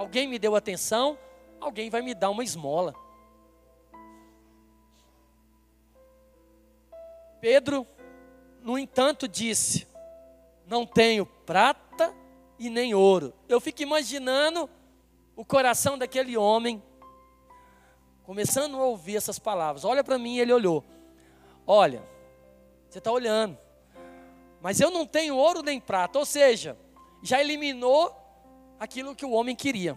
[0.00, 1.18] Alguém me deu atenção,
[1.60, 2.94] alguém vai me dar uma esmola.
[7.38, 7.86] Pedro,
[8.62, 9.86] no entanto, disse:
[10.66, 12.14] Não tenho prata
[12.58, 13.34] e nem ouro.
[13.46, 14.70] Eu fico imaginando
[15.36, 16.82] o coração daquele homem,
[18.22, 19.84] começando a ouvir essas palavras.
[19.84, 20.82] Olha para mim, ele olhou.
[21.66, 22.02] Olha,
[22.88, 23.58] você está olhando,
[24.62, 26.74] mas eu não tenho ouro nem prata, ou seja,
[27.22, 28.18] já eliminou
[28.80, 29.96] aquilo que o homem queria.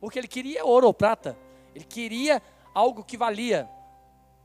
[0.00, 1.38] Porque ele queria ouro ou prata.
[1.72, 2.42] Ele queria
[2.74, 3.70] algo que valia.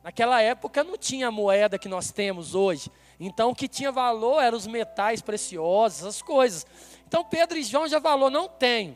[0.03, 2.91] Naquela época não tinha a moeda que nós temos hoje.
[3.19, 6.67] Então o que tinha valor eram os metais preciosos, as coisas.
[7.07, 8.95] Então Pedro e João já falou: não tenho.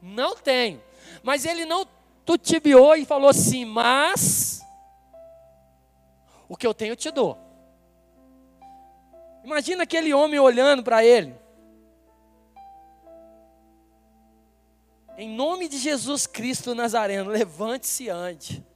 [0.00, 0.82] Não tenho.
[1.22, 1.86] Mas ele não
[2.24, 4.62] tutibiou e falou assim: mas
[6.48, 7.38] o que eu tenho eu te dou.
[9.44, 11.41] Imagina aquele homem olhando para ele.
[15.22, 18.66] Em nome de Jesus Cristo Nazareno, levante-se e ande.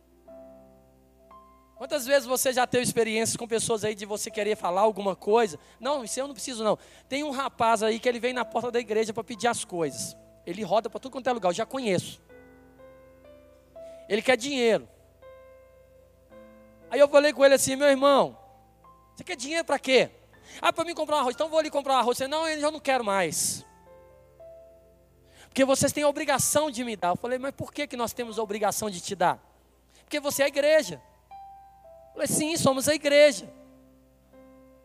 [1.75, 5.59] Quantas vezes você já teve experiências com pessoas aí de você querer falar alguma coisa?
[5.81, 6.79] Não, isso eu não preciso não.
[7.09, 10.17] Tem um rapaz aí que ele vem na porta da igreja para pedir as coisas.
[10.47, 12.23] Ele roda para tudo quanto é lugar, eu já conheço.
[14.09, 14.89] Ele quer dinheiro.
[16.89, 18.39] Aí eu falei com ele assim, meu irmão,
[19.17, 20.11] você quer dinheiro para quê?
[20.63, 21.35] Ah, para mim comprar um arroz.
[21.35, 22.19] Então vou ali comprar um arroz.
[22.19, 23.67] Você, não, eu já não quero mais.
[25.57, 27.13] Porque vocês têm a obrigação de me dar.
[27.13, 29.43] Eu falei, mas por que, que nós temos a obrigação de te dar?
[30.05, 31.01] Porque você é a igreja.
[31.31, 33.51] Eu falei, sim, somos a igreja.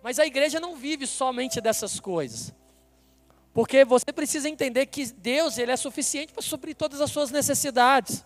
[0.01, 2.53] Mas a igreja não vive somente dessas coisas.
[3.53, 8.23] Porque você precisa entender que Deus ele é suficiente para suprir todas as suas necessidades.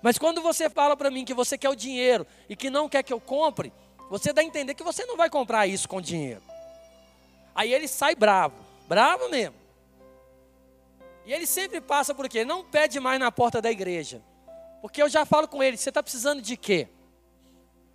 [0.00, 3.02] Mas quando você fala para mim que você quer o dinheiro e que não quer
[3.02, 3.70] que eu compre,
[4.08, 6.40] você dá a entender que você não vai comprar isso com dinheiro.
[7.54, 8.56] Aí ele sai bravo,
[8.88, 9.60] bravo mesmo.
[11.24, 12.44] E ele sempre passa por quê?
[12.44, 14.22] Não pede mais na porta da igreja.
[14.80, 16.88] Porque eu já falo com ele, você está precisando de quê?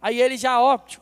[0.02, 1.02] Aí ele já, óbvio.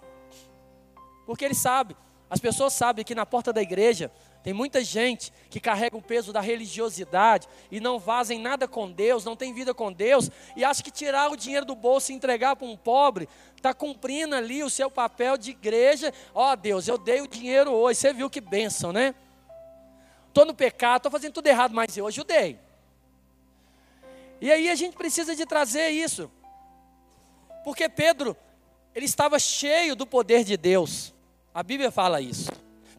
[1.26, 1.96] Porque ele sabe,
[2.30, 4.12] as pessoas sabem que na porta da igreja
[4.44, 9.26] tem muita gente que carrega o peso da religiosidade e não fazem nada com Deus,
[9.26, 12.56] não tem vida com Deus e acha que tirar o dinheiro do bolso e entregar
[12.56, 16.14] para um pobre está cumprindo ali o seu papel de igreja.
[16.34, 19.16] Ó oh, Deus, eu dei o dinheiro hoje, você viu que bênção, né?
[20.36, 22.60] Estou no pecado, estou fazendo tudo errado, mas eu ajudei.
[24.42, 26.30] E aí a gente precisa de trazer isso.
[27.64, 28.36] Porque Pedro,
[28.94, 31.14] ele estava cheio do poder de Deus.
[31.54, 32.52] A Bíblia fala isso.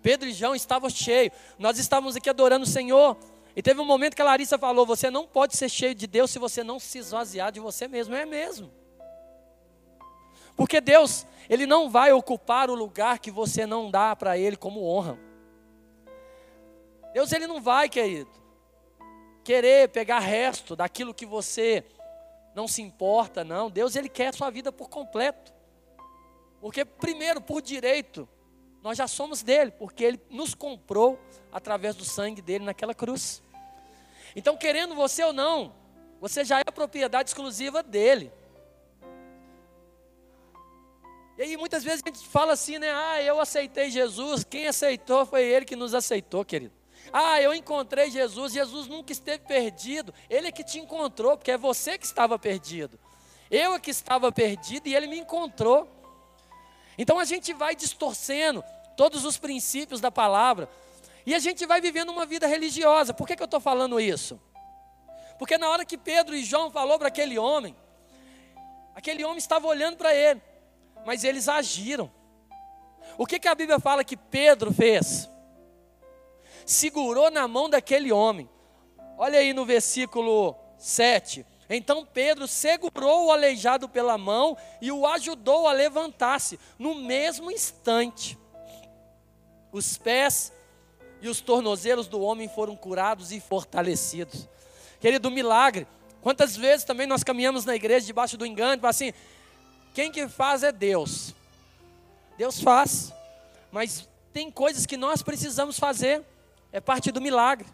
[0.02, 1.34] Pedro e João estavam cheios.
[1.58, 3.18] Nós estávamos aqui adorando o Senhor.
[3.54, 6.30] E teve um momento que a Larissa falou: Você não pode ser cheio de Deus
[6.30, 8.14] se você não se esvaziar de você mesmo.
[8.14, 8.72] É mesmo.
[10.56, 14.82] Porque Deus, Ele não vai ocupar o lugar que você não dá para Ele como
[14.82, 15.18] honra.
[17.16, 18.30] Deus ele não vai, querido,
[19.42, 21.82] querer pegar resto daquilo que você
[22.54, 23.70] não se importa, não.
[23.70, 25.50] Deus ele quer a sua vida por completo.
[26.60, 28.28] Porque primeiro, por direito,
[28.82, 31.18] nós já somos dele, porque ele nos comprou
[31.50, 33.42] através do sangue dele naquela cruz.
[34.36, 35.74] Então, querendo você ou não,
[36.20, 38.30] você já é propriedade exclusiva dele.
[41.38, 42.90] E aí muitas vezes a gente fala assim, né?
[42.90, 46.75] Ah, eu aceitei Jesus, quem aceitou foi ele que nos aceitou, querido.
[47.12, 51.58] Ah, eu encontrei Jesus, Jesus nunca esteve perdido, ele é que te encontrou, porque é
[51.58, 52.98] você que estava perdido.
[53.50, 55.88] Eu é que estava perdido e ele me encontrou.
[56.98, 58.64] Então a gente vai distorcendo
[58.96, 60.68] todos os princípios da palavra
[61.24, 63.12] e a gente vai vivendo uma vida religiosa.
[63.12, 64.40] Por que, que eu estou falando isso?
[65.38, 67.76] Porque na hora que Pedro e João falou para aquele homem,
[68.94, 70.40] aquele homem estava olhando para ele,
[71.04, 72.10] mas eles agiram.
[73.18, 75.28] O que, que a Bíblia fala que Pedro fez?
[76.66, 78.48] Segurou na mão daquele homem.
[79.16, 81.46] Olha aí no versículo 7.
[81.70, 88.38] Então Pedro segurou o aleijado pela mão e o ajudou a levantar-se no mesmo instante.
[89.72, 90.52] Os pés
[91.22, 94.48] e os tornozelos do homem foram curados e fortalecidos.
[95.00, 95.86] Querido, milagre.
[96.20, 99.12] Quantas vezes também nós caminhamos na igreja debaixo do engano, assim,
[99.94, 101.34] quem que faz é Deus.
[102.36, 103.12] Deus faz,
[103.70, 106.22] mas tem coisas que nós precisamos fazer,
[106.76, 107.66] é parte do milagre.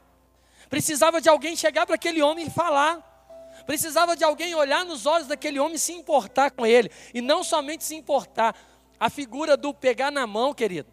[0.69, 3.09] Precisava de alguém chegar para aquele homem e falar.
[3.67, 6.91] Precisava de alguém olhar nos olhos daquele homem e se importar com ele.
[7.13, 8.55] E não somente se importar.
[9.01, 10.89] A figura do pegar na mão, querido,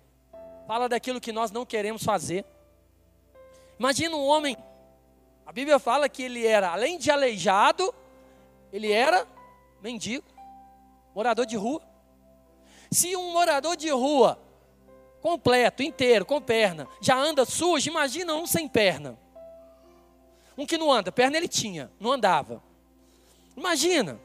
[0.68, 2.44] fala daquilo que nós não queremos fazer.
[3.78, 4.58] Imagina um homem
[5.46, 7.92] a Bíblia fala que ele era, além de aleijado,
[8.72, 9.28] ele era
[9.82, 10.24] mendigo,
[11.16, 11.82] morador de rua.
[12.92, 14.40] Se um morador de rua,
[15.22, 19.18] completo, inteiro, com perna, já anda sujo, imagina um sem perna.
[20.58, 22.62] Um que não anda, perna ele tinha, não andava.
[23.56, 24.20] Imagina.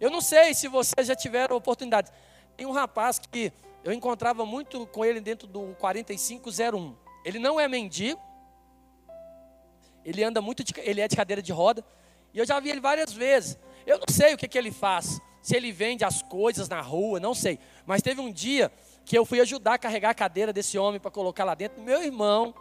[0.00, 2.10] Eu não sei se vocês já tiveram oportunidade.
[2.56, 3.52] Tem um rapaz que
[3.82, 6.96] eu encontrava muito com ele dentro do 4501.
[7.24, 8.20] Ele não é mendigo,
[10.04, 11.84] ele anda muito, de, ele é de cadeira de roda.
[12.32, 13.58] E eu já vi ele várias vezes.
[13.86, 15.20] Eu não sei o que, que ele faz.
[15.44, 17.58] Se ele vende as coisas na rua, não sei.
[17.84, 18.72] Mas teve um dia
[19.04, 21.82] que eu fui ajudar a carregar a cadeira desse homem para colocar lá dentro.
[21.82, 22.54] Meu irmão,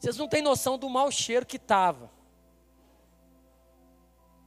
[0.00, 2.10] vocês não têm noção do mau cheiro que estava.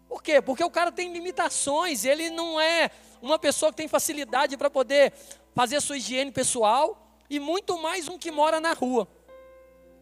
[0.10, 0.42] Por quê?
[0.42, 5.14] Porque o cara tem limitações, ele não é uma pessoa que tem facilidade para poder
[5.56, 9.08] fazer sua higiene pessoal e muito mais um que mora na rua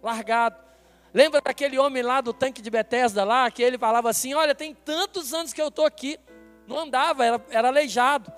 [0.02, 0.69] largado.
[1.14, 4.74] Lembra daquele homem lá do tanque de Betesda lá, que ele falava assim: Olha, tem
[4.74, 6.20] tantos anos que eu estou aqui.
[6.68, 8.32] Não andava, era, era aleijado.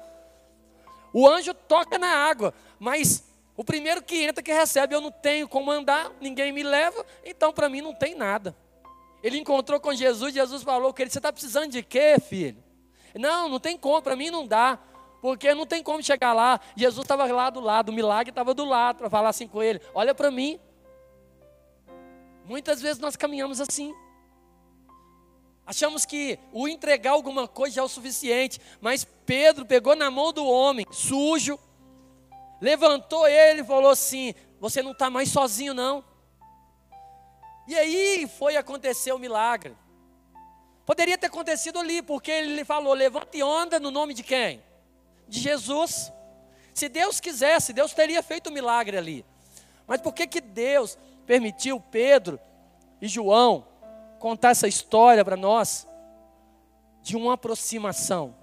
[1.13, 5.47] O anjo toca na água, mas o primeiro que entra que recebe, eu não tenho
[5.47, 8.55] como andar, ninguém me leva, então para mim não tem nada.
[9.21, 12.63] Ele encontrou com Jesus, Jesus falou que ele: Você está precisando de quê, filho?
[13.13, 14.79] Não, não tem como, para mim não dá,
[15.21, 16.59] porque não tem como chegar lá.
[16.75, 19.81] Jesus estava lá do lado, o milagre estava do lado para falar assim com ele:
[19.93, 20.59] Olha para mim,
[22.51, 23.95] Muitas vezes nós caminhamos assim.
[25.65, 30.33] Achamos que o entregar alguma coisa já é o suficiente, mas Pedro pegou na mão
[30.33, 31.57] do homem, sujo,
[32.59, 36.03] levantou ele e falou assim: Você não está mais sozinho, não.
[37.65, 39.73] E aí foi acontecer o milagre.
[40.85, 44.61] Poderia ter acontecido ali, porque ele falou: Levante e anda no nome de quem?
[45.25, 46.11] De Jesus.
[46.73, 49.25] Se Deus quisesse, Deus teria feito o milagre ali.
[49.87, 52.39] Mas por que, que Deus permitiu Pedro
[53.01, 53.67] e João
[54.19, 55.87] contar essa história para nós
[57.01, 58.35] de uma aproximação.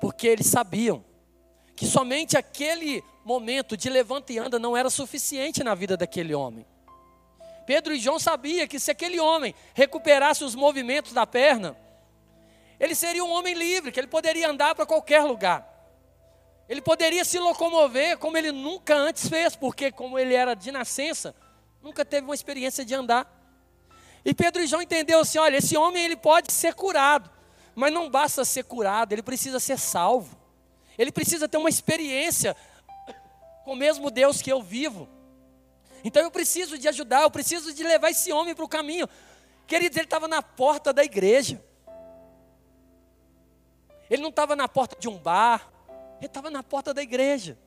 [0.00, 1.04] Porque eles sabiam
[1.74, 6.66] que somente aquele momento de levanta e anda não era suficiente na vida daquele homem.
[7.66, 11.76] Pedro e João sabiam que se aquele homem recuperasse os movimentos da perna,
[12.78, 15.71] ele seria um homem livre, que ele poderia andar para qualquer lugar.
[16.68, 21.34] Ele poderia se locomover como ele nunca antes fez, porque como ele era de nascença,
[21.82, 23.30] nunca teve uma experiência de andar.
[24.24, 27.30] E Pedro e João entendeu assim, olha, esse homem ele pode ser curado,
[27.74, 30.38] mas não basta ser curado, ele precisa ser salvo.
[30.96, 32.56] Ele precisa ter uma experiência
[33.64, 35.08] com o mesmo Deus que eu vivo.
[36.04, 39.08] Então eu preciso de ajudar, eu preciso de levar esse homem para o caminho.
[39.66, 41.62] Queridos, ele estava na porta da igreja.
[44.10, 45.71] Ele não estava na porta de um bar,
[46.22, 47.58] ele estava na porta da igreja.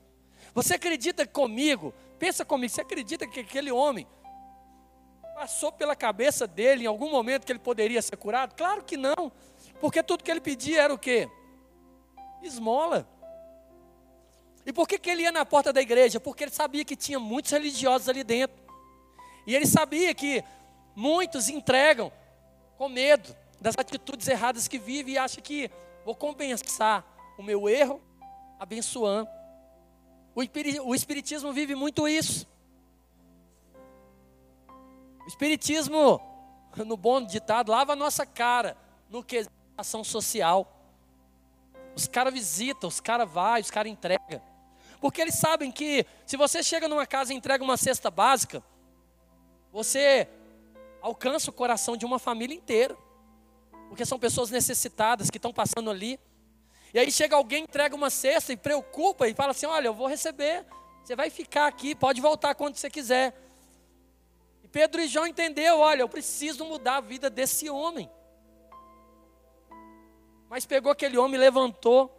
[0.53, 1.93] Você acredita comigo?
[2.17, 4.07] Pensa comigo, você acredita que aquele homem
[5.35, 8.55] passou pela cabeça dele em algum momento que ele poderia ser curado?
[8.55, 9.29] Claro que não.
[9.81, 11.29] Porque tudo que ele pedia era o quê?
[12.41, 13.05] Esmola.
[14.65, 16.21] E por que, que ele ia na porta da igreja?
[16.21, 18.55] Porque ele sabia que tinha muitos religiosos ali dentro.
[19.45, 20.41] E ele sabia que
[20.95, 22.09] muitos entregam
[22.77, 25.69] com medo das atitudes erradas que vivem e acham que
[26.05, 27.05] vou compensar
[27.37, 28.01] o meu erro
[28.59, 29.29] abençoando.
[30.35, 32.47] O Espiritismo vive muito isso.
[35.23, 36.21] O Espiritismo,
[36.75, 38.77] no bom ditado, lava a nossa cara
[39.09, 40.71] no que ação social.
[41.95, 44.41] Os caras visitam, os caras vão, os caras entregam.
[44.99, 48.63] Porque eles sabem que se você chega numa casa e entrega uma cesta básica,
[49.71, 50.27] você
[51.01, 52.97] alcança o coração de uma família inteira.
[53.87, 56.19] Porque são pessoas necessitadas que estão passando ali.
[56.95, 60.07] E aí chega alguém, entrega uma cesta e preocupa e fala assim: Olha, eu vou
[60.07, 60.65] receber,
[61.03, 63.35] você vai ficar aqui, pode voltar quando você quiser.
[64.63, 68.09] E Pedro e João entendeu: Olha, eu preciso mudar a vida desse homem.
[70.49, 72.09] Mas pegou aquele homem, levantou,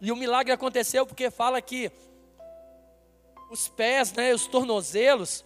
[0.00, 1.92] e o milagre aconteceu porque fala que
[3.48, 5.44] os pés, né, os tornozelos,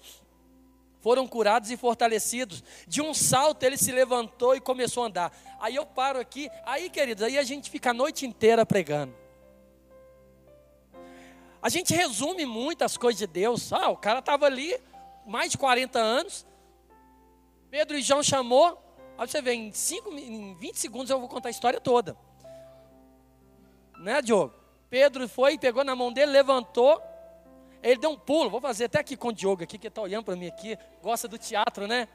[1.06, 2.64] foram curados e fortalecidos.
[2.84, 5.32] De um salto ele se levantou e começou a andar.
[5.60, 9.14] Aí eu paro aqui, aí queridos, aí a gente fica a noite inteira pregando.
[11.62, 13.72] A gente resume muitas coisas de Deus.
[13.72, 14.76] Ah, o cara estava ali,
[15.24, 16.44] mais de 40 anos.
[17.70, 18.76] Pedro e João chamou.
[19.16, 22.16] Aí você vê, em, cinco, em 20 segundos eu vou contar a história toda.
[23.96, 24.52] Né, Diogo?
[24.90, 27.00] Pedro foi, pegou na mão dele, levantou
[27.82, 30.24] ele deu um pulo, vou fazer até aqui com o Diogo aqui, que está olhando
[30.24, 32.08] para mim aqui, gosta do teatro, né?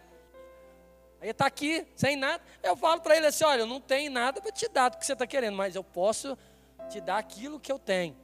[1.21, 2.43] Aí está aqui, sem nada.
[2.63, 5.05] Eu falo para ele assim: olha, eu não tenho nada para te dar do que
[5.05, 6.37] você está querendo, mas eu posso
[6.89, 8.17] te dar aquilo que eu tenho.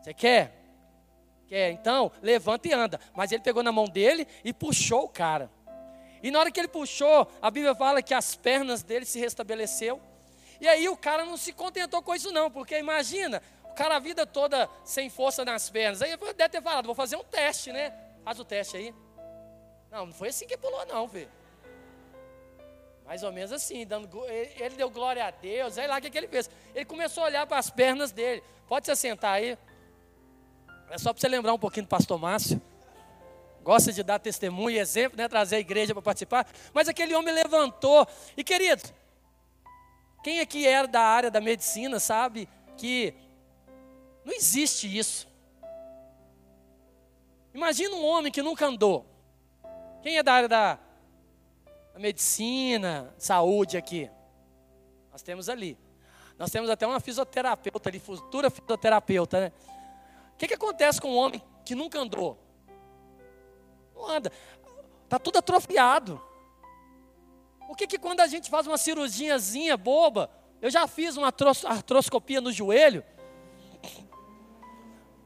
[0.00, 0.54] Você quer?
[1.46, 1.70] Quer?
[1.70, 2.98] Então, levanta e anda.
[3.14, 5.50] Mas ele pegou na mão dele e puxou o cara.
[6.22, 10.00] E na hora que ele puxou, a Bíblia fala que as pernas dele se restabeleceu.
[10.60, 13.40] E aí o cara não se contentou com isso não, porque imagina,
[13.78, 16.02] cara a vida toda sem força nas pernas.
[16.02, 17.94] Aí deve ter falado, vou fazer um teste, né?
[18.24, 18.92] Faz o teste aí.
[19.88, 21.30] Não, não foi assim que pulou, não, filho.
[23.06, 26.18] Mais ou menos assim, dando, ele deu glória a Deus, aí lá o que, que
[26.18, 26.50] ele fez?
[26.74, 28.42] Ele começou a olhar para as pernas dele.
[28.66, 29.56] Pode se sentar aí.
[30.90, 32.60] É só para você lembrar um pouquinho do pastor Márcio.
[33.62, 35.28] Gosta de dar testemunho e exemplo, né?
[35.28, 36.46] Trazer a igreja para participar.
[36.74, 38.06] Mas aquele homem levantou.
[38.36, 38.92] E queridos,
[40.22, 43.14] quem aqui era da área da medicina sabe que
[44.28, 45.26] não existe isso.
[47.54, 49.06] Imagina um homem que nunca andou.
[50.02, 50.78] Quem é da área da,
[51.94, 54.10] da medicina, saúde aqui?
[55.10, 55.78] Nós temos ali.
[56.38, 59.52] Nós temos até uma fisioterapeuta ali, futura fisioterapeuta, né?
[60.34, 62.38] O que, que acontece com um homem que nunca andou?
[63.94, 64.30] Não anda.
[65.04, 66.22] Está tudo atrofiado.
[67.66, 71.28] Por que, que quando a gente faz uma cirurgiazinha boba, eu já fiz uma
[71.64, 73.02] artroscopia no joelho,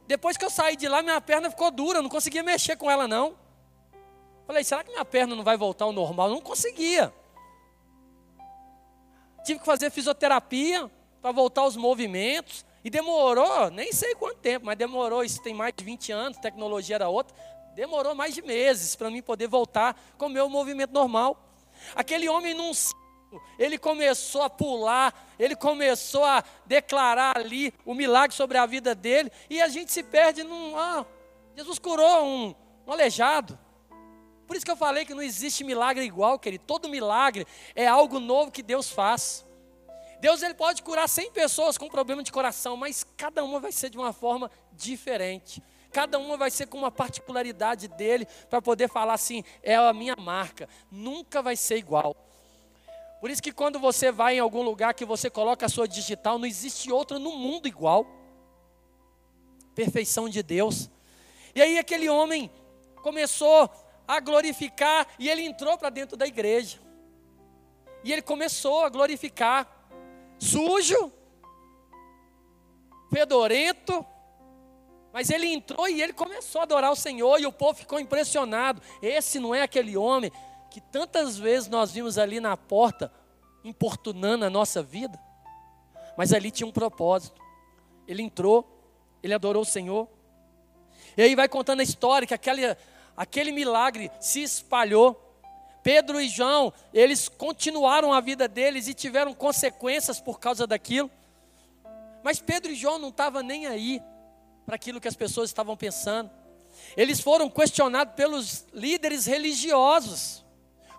[0.07, 2.91] depois que eu saí de lá, minha perna ficou dura, eu não conseguia mexer com
[2.91, 3.37] ela não.
[4.47, 6.29] Falei, será que minha perna não vai voltar ao normal?
[6.29, 7.13] Eu não conseguia.
[9.45, 12.65] Tive que fazer fisioterapia para voltar aos movimentos.
[12.85, 16.97] E demorou, nem sei quanto tempo, mas demorou, isso tem mais de 20 anos, tecnologia
[16.97, 17.35] era outra.
[17.77, 21.39] Demorou mais de meses para mim poder voltar com o meu movimento normal.
[21.95, 22.73] Aquele homem não
[23.59, 29.31] ele começou a pular, ele começou a declarar ali o milagre sobre a vida dele,
[29.49, 30.77] e a gente se perde num.
[30.77, 31.07] Ah,
[31.57, 32.55] Jesus curou um,
[32.87, 33.59] um aleijado.
[34.47, 36.65] Por isso que eu falei que não existe milagre igual, querido.
[36.67, 39.45] Todo milagre é algo novo que Deus faz.
[40.21, 43.91] Deus ele pode curar 100 pessoas com problema de coração, mas cada uma vai ser
[43.91, 45.63] de uma forma diferente.
[45.91, 50.17] Cada uma vai ser com uma particularidade dele para poder falar assim, é a minha
[50.17, 50.69] marca.
[50.91, 52.17] Nunca vai ser igual.
[53.23, 56.41] Por isso que quando você vai em algum lugar que você coloca a sua digital,
[56.41, 58.05] não existe outra no mundo igual.
[59.77, 60.91] Perfeição de Deus.
[61.55, 62.51] E aí aquele homem
[63.01, 63.71] começou
[64.09, 66.81] a glorificar e ele entrou para dentro da igreja.
[68.03, 69.71] E ele começou a glorificar.
[70.37, 71.13] Sujo,
[73.09, 74.05] fedorento,
[75.13, 78.83] mas ele entrou e ele começou a adorar o Senhor e o povo ficou impressionado.
[79.01, 80.33] Esse não é aquele homem
[80.73, 83.13] que tantas vezes nós vimos ali na porta,
[83.63, 85.21] importunando a nossa vida,
[86.17, 87.39] mas ali tinha um propósito.
[88.09, 88.67] Ele entrou,
[89.23, 90.09] ele adorou o Senhor.
[91.15, 92.75] E aí vai contando a história que aquele,
[93.15, 95.21] aquele milagre se espalhou.
[95.83, 101.11] Pedro e João, eles continuaram a vida deles e tiveram consequências por causa daquilo.
[102.23, 104.01] Mas Pedro e João não estavam nem aí
[104.65, 106.31] para aquilo que as pessoas estavam pensando.
[106.97, 110.42] Eles foram questionados pelos líderes religiosos.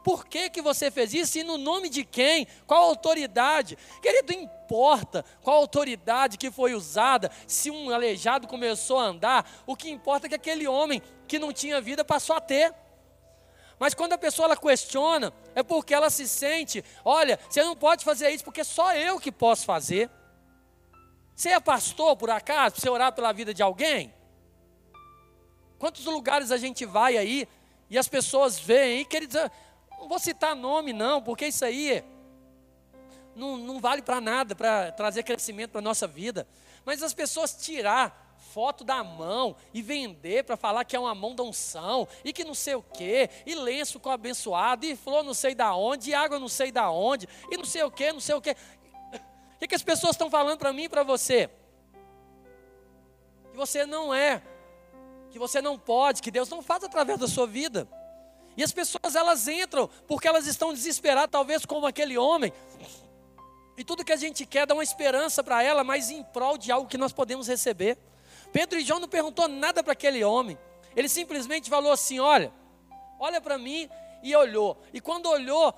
[0.04, 1.38] Por que, que você fez isso?
[1.38, 2.46] E no nome de quem?
[2.68, 3.78] Qual autoridade?
[4.02, 9.90] Querido, importa qual autoridade que foi usada, se um aleijado começou a andar, o que
[9.90, 12.74] importa é que aquele homem que não tinha vida passou a ter.
[13.80, 18.04] Mas quando a pessoa ela questiona, é porque ela se sente, olha, você não pode
[18.04, 20.10] fazer isso porque só eu que posso fazer.
[21.36, 24.14] Você é pastor, por acaso, para você orar pela vida de alguém?
[25.80, 27.48] Quantos lugares a gente vai aí
[27.90, 29.36] e as pessoas veem aí, queridos,
[30.04, 32.04] não vou citar nome não, porque isso aí
[33.34, 36.46] não, não vale para nada, para trazer crescimento para a nossa vida.
[36.86, 41.34] Mas as pessoas tirar foto da mão e vender para falar que é uma mão
[41.34, 45.34] da unção e que não sei o quê, e lenço com abençoado, e flor não
[45.34, 48.20] sei da onde, e água não sei da onde, e não sei o quê, não
[48.20, 48.56] sei o quê.
[49.56, 51.50] O que, que as pessoas estão falando para mim e para você?
[53.52, 54.44] Que você não é,
[55.32, 57.88] que você não pode, que Deus não faz através da sua vida.
[58.56, 62.54] E as pessoas elas entram porque elas estão desesperadas, talvez como aquele homem.
[63.76, 66.58] E tudo que a gente quer é dar uma esperança para ela, mas em prol
[66.58, 67.98] de algo que nós podemos receber.
[68.52, 70.58] Pedro e João não perguntou nada para aquele homem.
[70.96, 72.54] Ele simplesmente falou assim: Olha,
[73.20, 73.90] olha para mim
[74.22, 74.78] e olhou.
[74.94, 75.74] E quando olhou,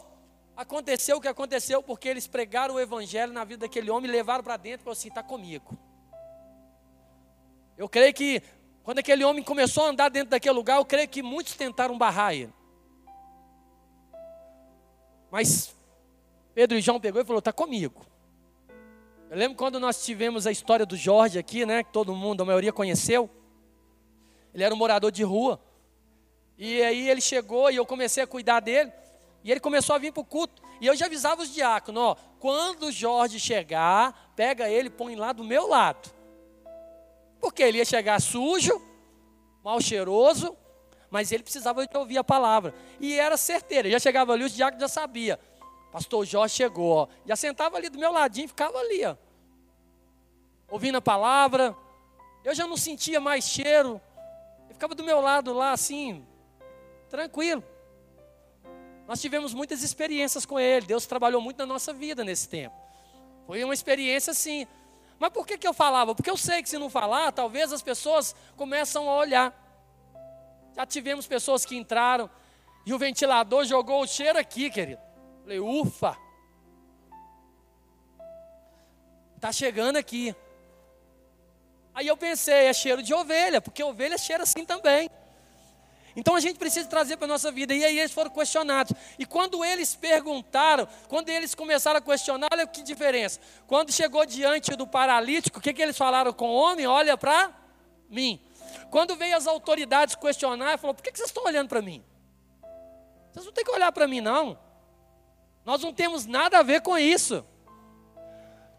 [0.58, 4.58] aconteceu o que aconteceu, porque eles pregaram o evangelho na vida daquele homem, levaram para
[4.58, 5.78] dentro e falaram assim: Está comigo.
[7.78, 8.42] Eu creio que
[8.84, 12.34] quando aquele homem começou a andar dentro daquele lugar, eu creio que muitos tentaram barrar
[12.34, 12.54] ele.
[15.36, 15.76] Mas
[16.54, 18.06] Pedro e João pegou e falou: Está comigo.
[19.30, 21.84] Eu lembro quando nós tivemos a história do Jorge aqui, né?
[21.84, 23.30] Que todo mundo, a maioria conheceu.
[24.54, 25.60] Ele era um morador de rua.
[26.58, 28.94] E aí ele chegou e eu comecei a cuidar dele.
[29.44, 30.64] E ele começou a vir para o culto.
[30.80, 35.18] E eu já avisava os diáconos: ó, quando o Jorge chegar, pega ele e põe
[35.18, 36.10] lá do meu lado.
[37.42, 38.82] Porque ele ia chegar sujo,
[39.62, 40.56] mal cheiroso,
[41.16, 42.76] mas ele precisava de ouvir a palavra.
[43.00, 43.90] E era certeiro.
[43.90, 45.40] já chegava ali, os diáconos já sabia.
[45.90, 47.08] Pastor Jorge chegou, ó.
[47.26, 49.16] Já sentava ali do meu ladinho, ficava ali, ó.
[50.70, 51.74] Ouvindo a palavra.
[52.44, 54.02] Eu já não sentia mais cheiro.
[54.66, 56.28] Ele ficava do meu lado lá, assim,
[57.10, 57.64] tranquilo.
[59.08, 60.86] Nós tivemos muitas experiências com ele.
[60.86, 62.76] Deus trabalhou muito na nossa vida nesse tempo.
[63.48, 64.68] Foi uma experiência assim.
[65.18, 66.14] Mas por que, que eu falava?
[66.14, 69.65] Porque eu sei que se não falar, talvez as pessoas começam a olhar.
[70.76, 72.30] Já tivemos pessoas que entraram
[72.86, 75.02] e o ventilador jogou o cheiro aqui, querido.
[75.42, 76.18] Falei, ufa!
[79.36, 80.36] Está chegando aqui.
[81.94, 85.10] Aí eu pensei, é cheiro de ovelha, porque ovelha cheira assim também.
[86.16, 87.74] Então a gente precisa trazer para a nossa vida.
[87.74, 88.94] E aí eles foram questionados.
[89.20, 93.40] E quando eles perguntaram, quando eles começaram a questionar, olha que diferença.
[93.68, 96.88] Quando chegou diante do paralítico, o que, que eles falaram com o homem?
[96.88, 97.54] Olha para
[98.10, 98.40] mim.
[98.90, 102.04] Quando veio as autoridades questionar, falou: por que, vocês estão olhando para mim?
[103.32, 104.58] Vocês não têm que olhar para mim, não.
[105.66, 107.46] Nós não temos nada a ver com isso.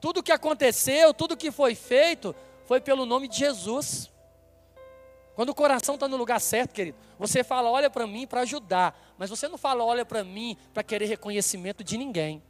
[0.00, 2.34] Tudo que aconteceu, tudo que foi feito,
[2.64, 4.10] foi pelo nome de Jesus.
[5.34, 8.98] Quando o coração está no lugar certo, querido, você fala, olha para mim para ajudar,
[9.18, 12.42] mas você não fala, olha para mim para querer reconhecimento de ninguém.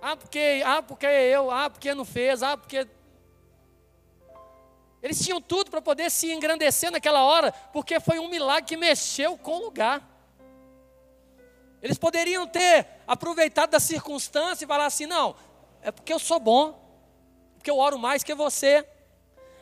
[0.00, 2.86] Ah, porque, ah, porque eu, ah, porque não fez, ah, porque.
[5.02, 9.38] Eles tinham tudo para poder se engrandecer naquela hora, porque foi um milagre que mexeu
[9.38, 10.02] com o lugar.
[11.80, 15.36] Eles poderiam ter aproveitado da circunstância e falar assim: não,
[15.82, 16.78] é porque eu sou bom,
[17.54, 18.84] porque eu oro mais que você.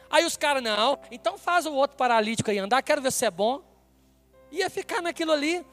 [0.09, 3.30] Aí os caras, não, então faz o outro paralítico aí andar, quero ver se é
[3.30, 3.62] bom.
[4.51, 5.64] Ia ficar naquilo ali.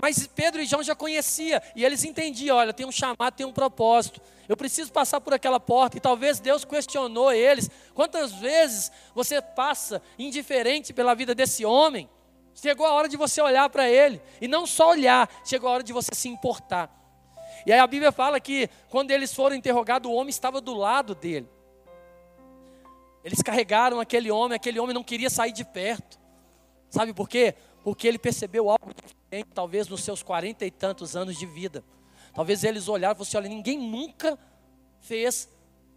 [0.00, 3.52] Mas Pedro e João já conhecia e eles entendiam, olha, tem um chamado, tem um
[3.52, 4.20] propósito.
[4.48, 7.68] Eu preciso passar por aquela porta e talvez Deus questionou eles.
[7.94, 12.08] Quantas vezes você passa indiferente pela vida desse homem?
[12.54, 14.22] Chegou a hora de você olhar para ele.
[14.40, 16.90] E não só olhar, chegou a hora de você se importar.
[17.66, 21.14] E aí a Bíblia fala que quando eles foram interrogados, o homem estava do lado
[21.14, 21.48] dele.
[23.24, 26.18] Eles carregaram aquele homem, aquele homem não queria sair de perto.
[26.88, 27.54] Sabe por quê?
[27.88, 31.82] Porque ele percebeu algo diferente, talvez nos seus quarenta e tantos anos de vida.
[32.34, 34.38] Talvez eles olharam e falaram assim: olha, ninguém nunca
[35.00, 35.48] fez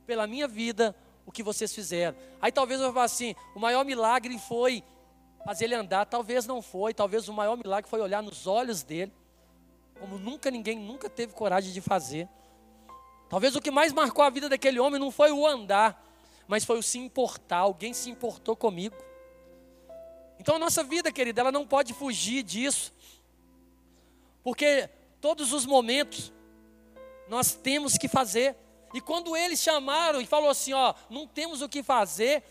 [0.07, 2.15] pela minha vida o que vocês fizeram.
[2.41, 4.81] Aí talvez eu falar assim: o maior milagre foi
[5.43, 6.05] fazer ele andar.
[6.05, 9.11] Talvez não foi, talvez o maior milagre foi olhar nos olhos dele,
[9.99, 12.25] como nunca ninguém nunca teve coragem de fazer.
[13.27, 16.01] Talvez o que mais marcou a vida daquele homem não foi o andar,
[16.47, 17.57] mas foi o se importar.
[17.57, 18.95] Alguém se importou comigo.
[20.41, 22.91] Então a nossa vida, querida, ela não pode fugir disso,
[24.43, 24.89] porque
[25.21, 26.33] todos os momentos
[27.29, 28.55] nós temos que fazer.
[28.91, 32.43] E quando eles chamaram e falou assim, ó, não temos o que fazer,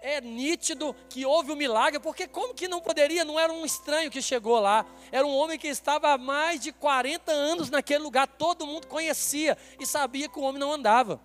[0.00, 3.24] é nítido que houve um milagre, porque como que não poderia?
[3.24, 6.72] Não era um estranho que chegou lá, era um homem que estava há mais de
[6.72, 11.20] 40 anos naquele lugar, todo mundo conhecia e sabia que o homem não andava.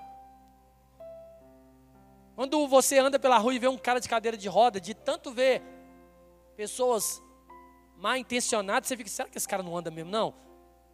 [2.36, 5.32] Quando você anda pela rua e vê um cara de cadeira de roda, de tanto
[5.32, 5.76] ver
[6.58, 7.22] pessoas
[7.98, 10.10] mal intencionadas, você fica, será que esse cara não anda mesmo?
[10.10, 10.34] Não.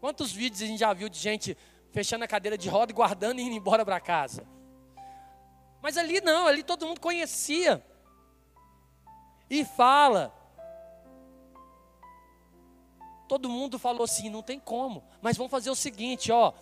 [0.01, 1.57] Quantos vídeos a gente já viu de gente
[1.91, 4.45] fechando a cadeira de roda, guardando e indo embora para casa?
[5.81, 7.83] Mas ali não, ali todo mundo conhecia.
[9.49, 10.33] E fala.
[13.27, 16.53] Todo mundo falou assim: não tem como, mas vamos fazer o seguinte, ó.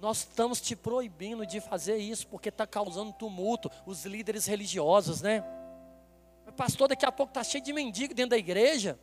[0.00, 3.70] Nós estamos te proibindo de fazer isso porque está causando tumulto.
[3.86, 5.42] Os líderes religiosos, né?
[6.56, 8.98] Pastor, daqui a pouco está cheio de mendigo dentro da igreja.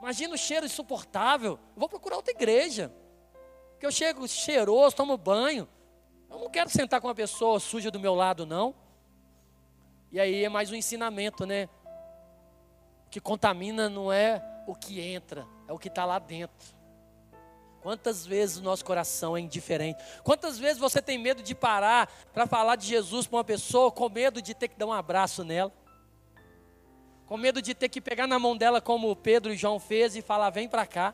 [0.00, 1.52] Imagina o cheiro insuportável.
[1.74, 2.92] Eu vou procurar outra igreja.
[3.70, 5.68] Porque eu chego cheiroso, tomo banho.
[6.28, 8.74] Eu não quero sentar com uma pessoa suja do meu lado, não.
[10.10, 11.68] E aí é mais um ensinamento, né?
[13.06, 16.74] O que contamina não é o que entra, é o que está lá dentro.
[17.84, 20.02] Quantas vezes o nosso coração é indiferente?
[20.22, 24.08] Quantas vezes você tem medo de parar para falar de Jesus para uma pessoa com
[24.08, 25.70] medo de ter que dar um abraço nela?
[27.26, 30.22] Com medo de ter que pegar na mão dela como Pedro e João fez e
[30.22, 31.12] falar: "Vem para cá".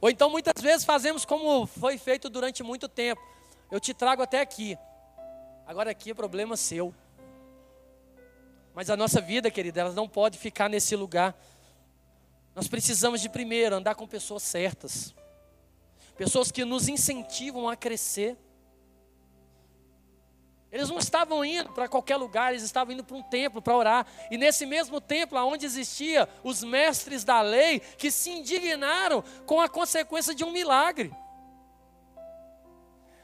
[0.00, 3.22] Ou então muitas vezes fazemos como foi feito durante muito tempo.
[3.70, 4.76] Eu te trago até aqui.
[5.64, 6.92] Agora aqui é problema seu.
[8.74, 11.40] Mas a nossa vida, querida, ela não pode ficar nesse lugar.
[12.56, 15.14] Nós precisamos de primeiro andar com pessoas certas.
[16.16, 18.34] Pessoas que nos incentivam a crescer.
[20.72, 24.06] Eles não estavam indo para qualquer lugar, eles estavam indo para um templo para orar.
[24.30, 29.68] E nesse mesmo templo, onde existia os mestres da lei, que se indignaram com a
[29.68, 31.14] consequência de um milagre.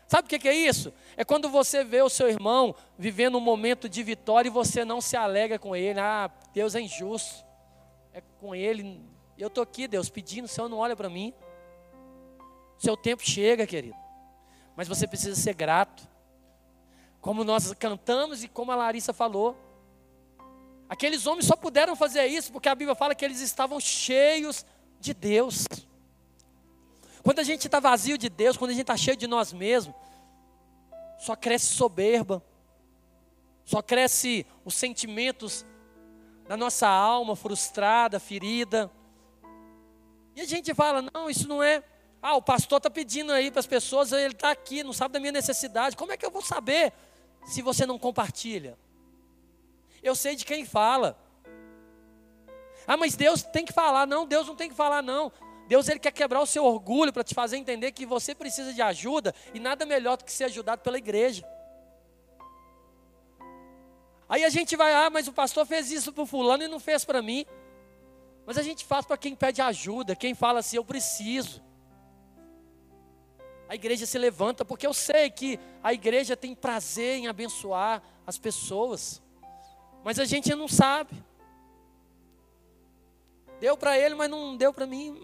[0.07, 0.93] Sabe o que é isso?
[1.16, 5.01] É quando você vê o seu irmão vivendo um momento de vitória e você não
[5.01, 5.99] se alega com ele.
[5.99, 7.47] Ah, Deus é injusto.
[8.12, 9.01] É com ele.
[9.39, 11.33] Eu estou aqui, Deus, pedindo, o Senhor não olha para mim.
[12.78, 13.97] Seu tempo chega, querido.
[14.76, 16.07] Mas você precisa ser grato
[17.20, 19.57] como nós cantamos e como a Larissa falou.
[20.89, 24.66] Aqueles homens só puderam fazer isso porque a Bíblia fala que eles estavam cheios
[24.99, 25.66] de Deus.
[27.22, 29.95] Quando a gente está vazio de Deus, quando a gente está cheio de nós mesmos,
[31.18, 32.43] só cresce soberba,
[33.64, 35.64] só cresce os sentimentos
[36.49, 38.91] da nossa alma frustrada, ferida.
[40.35, 41.83] E a gente fala: não, isso não é.
[42.20, 45.20] Ah, o pastor está pedindo aí para as pessoas, ele está aqui, não sabe da
[45.20, 45.97] minha necessidade.
[45.97, 46.93] Como é que eu vou saber?
[47.45, 48.78] se você não compartilha?
[50.03, 51.18] Eu sei de quem fala.
[52.87, 54.07] Ah, mas Deus tem que falar.
[54.07, 55.33] Não, Deus não tem que falar, não.
[55.68, 58.83] Deus ele quer quebrar o seu orgulho para te fazer entender que você precisa de
[58.83, 61.47] ajuda e nada melhor do que ser ajudado pela igreja.
[64.28, 66.80] Aí a gente vai, ah, mas o pastor fez isso para o fulano e não
[66.80, 67.47] fez para mim.
[68.45, 71.62] Mas a gente faz para quem pede ajuda, quem fala assim, eu preciso
[73.72, 78.36] a igreja se levanta, porque eu sei que a igreja tem prazer em abençoar as
[78.36, 79.22] pessoas,
[80.05, 81.11] mas a gente não sabe.
[83.59, 85.18] Deu para ele, mas não deu para mim.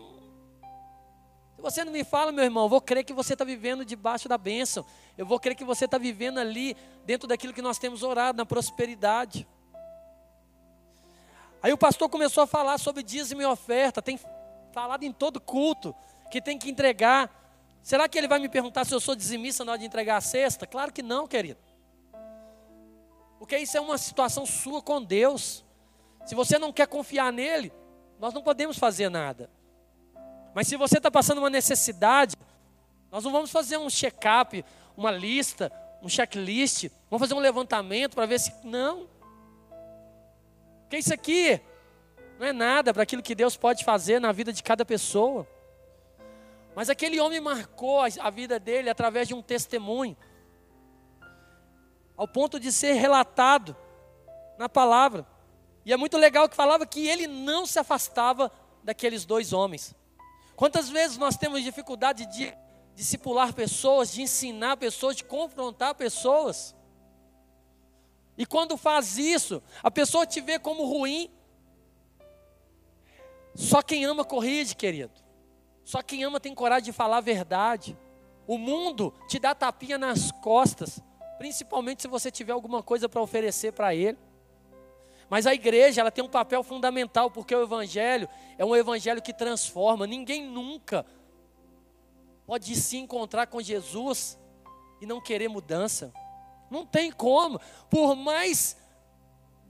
[1.57, 4.31] Se você não me fala, meu irmão, eu vou crer que você está vivendo debaixo
[4.31, 4.83] da bênção.
[5.19, 8.47] Eu vou crer que você está vivendo ali, dentro daquilo que nós temos orado, na
[8.47, 9.47] prosperidade.
[11.63, 14.19] Aí o pastor começou a falar sobre dízimo e oferta, tem
[14.73, 15.95] falado em todo culto,
[16.31, 17.31] que tem que entregar
[17.89, 20.21] Será que ele vai me perguntar se eu sou dizimista na hora de entregar a
[20.21, 20.67] cesta?
[20.67, 21.59] Claro que não, querido.
[23.39, 25.65] Porque isso é uma situação sua com Deus.
[26.27, 27.73] Se você não quer confiar nele,
[28.21, 29.51] nós não podemos fazer nada.
[30.55, 32.37] Mas se você está passando uma necessidade,
[33.11, 34.63] nós não vamos fazer um check-up,
[34.95, 38.53] uma lista, um checklist, vamos fazer um levantamento para ver se.
[38.65, 39.09] Não.
[40.89, 41.61] Porque isso aqui
[42.39, 45.47] não é nada para aquilo que Deus pode fazer na vida de cada pessoa.
[46.75, 50.17] Mas aquele homem marcou a vida dele através de um testemunho,
[52.17, 53.77] ao ponto de ser relatado
[54.59, 55.27] na palavra.
[55.85, 58.51] E é muito legal que falava que ele não se afastava
[58.83, 59.95] daqueles dois homens.
[60.57, 62.57] Quantas vezes nós temos dificuldade de
[62.95, 66.75] discipular pessoas, de ensinar pessoas, de confrontar pessoas?
[68.39, 71.29] E quando faz isso, a pessoa te vê como ruim.
[73.53, 75.13] Só quem ama corrige, querido.
[75.85, 77.99] Só quem ama tem coragem de falar a verdade.
[78.47, 81.03] O mundo te dá tapinha nas costas,
[81.37, 84.17] principalmente se você tiver alguma coisa para oferecer para ele.
[85.29, 89.33] Mas a igreja, ela tem um papel fundamental, porque o evangelho é um evangelho que
[89.33, 90.07] transforma.
[90.07, 91.05] Ninguém nunca
[92.47, 94.39] pode se encontrar com Jesus
[95.01, 96.13] e não querer mudança.
[96.71, 97.61] Não tem como.
[97.89, 98.77] Por mais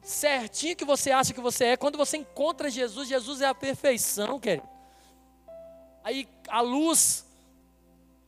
[0.03, 4.41] certinho que você acha que você é, quando você encontra Jesus, Jesus é a perfeição,
[4.41, 4.67] querido.
[6.03, 7.27] Aí a luz,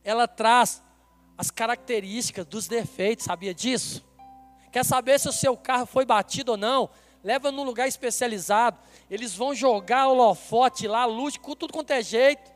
[0.03, 0.81] ela traz
[1.37, 4.05] as características dos defeitos, sabia disso?
[4.71, 6.89] Quer saber se o seu carro foi batido ou não?
[7.23, 8.79] Leva num lugar especializado.
[9.09, 12.51] Eles vão jogar holofote lá, luz, tudo quanto é jeito.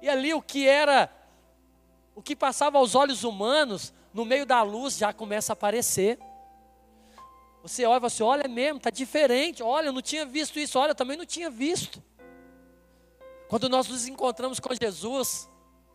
[0.00, 1.10] E ali o que era,
[2.14, 6.18] o que passava aos olhos humanos, no meio da luz já começa a aparecer.
[7.62, 9.62] Você olha assim: olha é mesmo, está diferente.
[9.62, 10.76] Olha, eu não tinha visto isso.
[10.76, 12.02] Olha, eu também não tinha visto.
[13.48, 15.48] Quando nós nos encontramos com Jesus,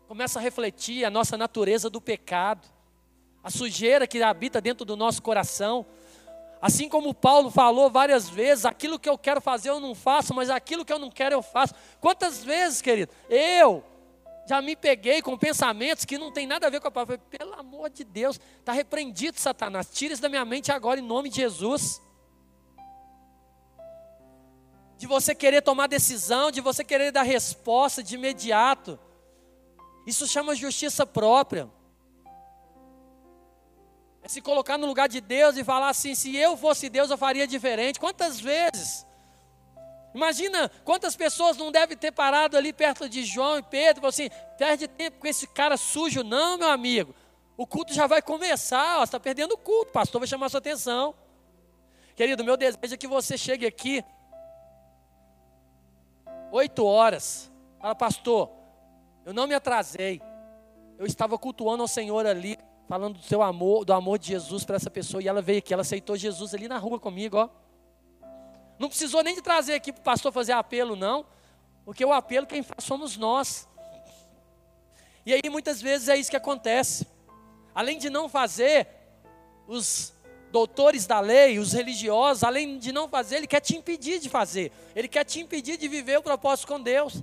[0.08, 2.66] começa a refletir a nossa natureza do pecado,
[3.42, 5.84] a sujeira que habita dentro do nosso coração.
[6.62, 10.48] Assim como Paulo falou várias vezes, aquilo que eu quero fazer eu não faço, mas
[10.48, 11.74] aquilo que eu não quero eu faço.
[12.00, 13.84] Quantas vezes, querido, eu
[14.46, 17.18] já me peguei com pensamentos que não tem nada a ver com a palavra.
[17.18, 19.88] Pelo amor de Deus, está repreendido, Satanás.
[19.90, 22.00] Tira isso da minha mente agora, em nome de Jesus.
[24.98, 28.98] De você querer tomar decisão, de você querer dar resposta de imediato.
[30.06, 31.70] Isso chama justiça própria.
[34.22, 37.18] É se colocar no lugar de Deus e falar assim: se eu fosse Deus, eu
[37.18, 37.98] faria diferente.
[37.98, 39.06] Quantas vezes?
[40.14, 44.30] Imagina quantas pessoas não devem ter parado ali perto de João e Pedro, e assim:
[44.56, 47.12] perde tempo com esse cara sujo, não, meu amigo.
[47.56, 51.14] O culto já vai começar, você está perdendo o culto, pastor vai chamar sua atenção.
[52.14, 54.04] Querido, meu desejo é que você chegue aqui,
[56.52, 57.50] oito horas,
[57.80, 58.50] fala, pastor,
[59.24, 60.22] eu não me atrasei,
[60.96, 62.56] eu estava cultuando ao Senhor ali,
[62.88, 65.72] falando do seu amor, do amor de Jesus para essa pessoa, e ela veio aqui,
[65.72, 67.63] ela aceitou Jesus ali na rua comigo, ó.
[68.78, 71.24] Não precisou nem de trazer aqui para o pastor fazer apelo, não,
[71.84, 73.68] porque o apelo quem faz somos nós.
[75.24, 77.06] E aí muitas vezes é isso que acontece.
[77.74, 78.86] Além de não fazer,
[79.66, 80.12] os
[80.50, 84.70] doutores da lei, os religiosos, além de não fazer, ele quer te impedir de fazer.
[84.94, 87.22] Ele quer te impedir de viver o propósito com Deus.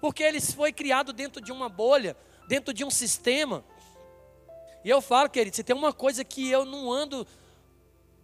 [0.00, 2.16] Porque ele foi criado dentro de uma bolha,
[2.46, 3.64] dentro de um sistema
[4.84, 7.26] e eu falo, querido, se tem uma coisa que eu não ando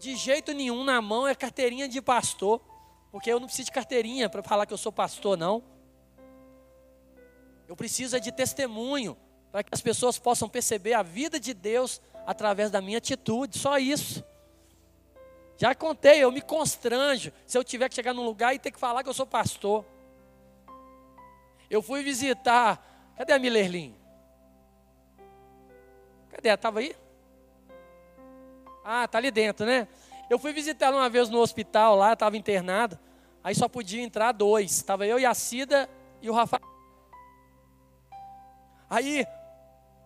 [0.04, 2.60] de jeito nenhum na mão é carteirinha de pastor.
[3.10, 5.64] Porque eu não preciso de carteirinha para falar que eu sou pastor, não.
[7.66, 9.16] Eu preciso é de testemunho
[9.50, 13.78] para que as pessoas possam perceber a vida de Deus através da minha atitude, só
[13.78, 14.22] isso.
[15.56, 18.78] Já contei, eu me constranjo se eu tiver que chegar num lugar e ter que
[18.78, 19.84] falar que eu sou pastor.
[21.70, 23.94] Eu fui visitar, cadê a Milerlin?
[26.30, 26.48] Cadê?
[26.48, 26.94] Estava aí?
[28.84, 29.88] Ah, tá ali dentro, né?
[30.28, 32.98] Eu fui visitar uma vez no hospital lá, estava internado.
[33.42, 34.72] Aí só podia entrar dois.
[34.72, 35.88] Estava eu e a Cida
[36.20, 36.62] e o Rafael.
[38.88, 39.26] Aí,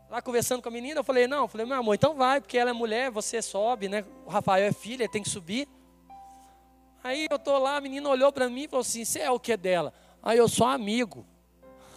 [0.08, 2.56] lá conversando com a menina, eu falei, não, eu falei, meu amor, então vai, porque
[2.56, 4.04] ela é mulher, você sobe, né?
[4.24, 5.68] O Rafael é filho, ele tem que subir.
[7.02, 9.38] Aí eu tô lá, a menina olhou para mim e falou assim, você é o
[9.38, 9.92] que dela?
[10.22, 11.26] Aí eu sou amigo.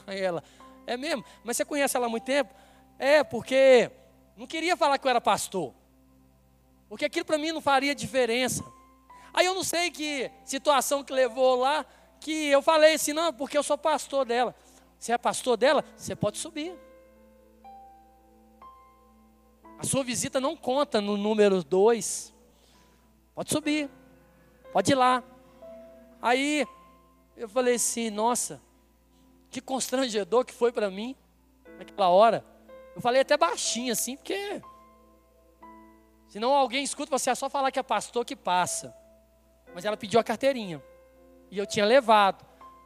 [0.05, 0.43] Aí ela,
[0.85, 1.23] é mesmo?
[1.43, 2.53] Mas você conhece ela há muito tempo?
[2.99, 3.89] É, porque
[4.37, 5.73] não queria falar que eu era pastor.
[6.91, 8.65] Porque aquilo para mim não faria diferença.
[9.33, 11.85] Aí eu não sei que situação que levou lá,
[12.19, 14.53] que eu falei assim, não, porque eu sou pastor dela.
[14.99, 15.85] Você é pastor dela?
[15.95, 16.77] Você pode subir.
[19.79, 22.33] A sua visita não conta no número dois.
[23.33, 23.89] Pode subir.
[24.73, 25.23] Pode ir lá.
[26.21, 26.67] Aí
[27.37, 28.61] eu falei assim, nossa,
[29.49, 31.15] que constrangedor que foi para mim
[31.77, 32.45] naquela hora.
[32.93, 34.61] Eu falei até baixinho assim, porque
[36.31, 38.95] senão alguém escuta você é só falar que é pastor que passa.
[39.75, 40.81] Mas ela pediu a carteirinha.
[41.51, 42.43] E eu tinha levado,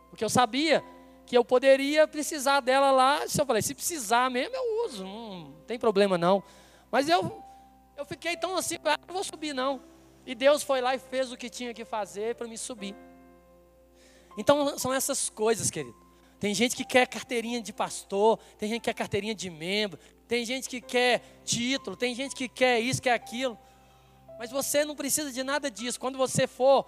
[0.09, 0.83] porque eu sabia
[1.25, 3.27] que eu poderia precisar dela lá.
[3.27, 6.43] Se eu falei, se precisar mesmo, eu uso, não tem problema não.
[6.91, 7.43] Mas eu
[7.97, 9.81] eu fiquei tão assim, ah, não vou subir não.
[10.25, 12.95] E Deus foi lá e fez o que tinha que fazer para me subir.
[14.37, 15.95] Então são essas coisas, querido.
[16.39, 20.45] Tem gente que quer carteirinha de pastor, tem gente que quer carteirinha de membro, tem
[20.45, 23.57] gente que quer título, tem gente que quer isso, quer aquilo.
[24.38, 25.99] Mas você não precisa de nada disso.
[25.99, 26.86] Quando você for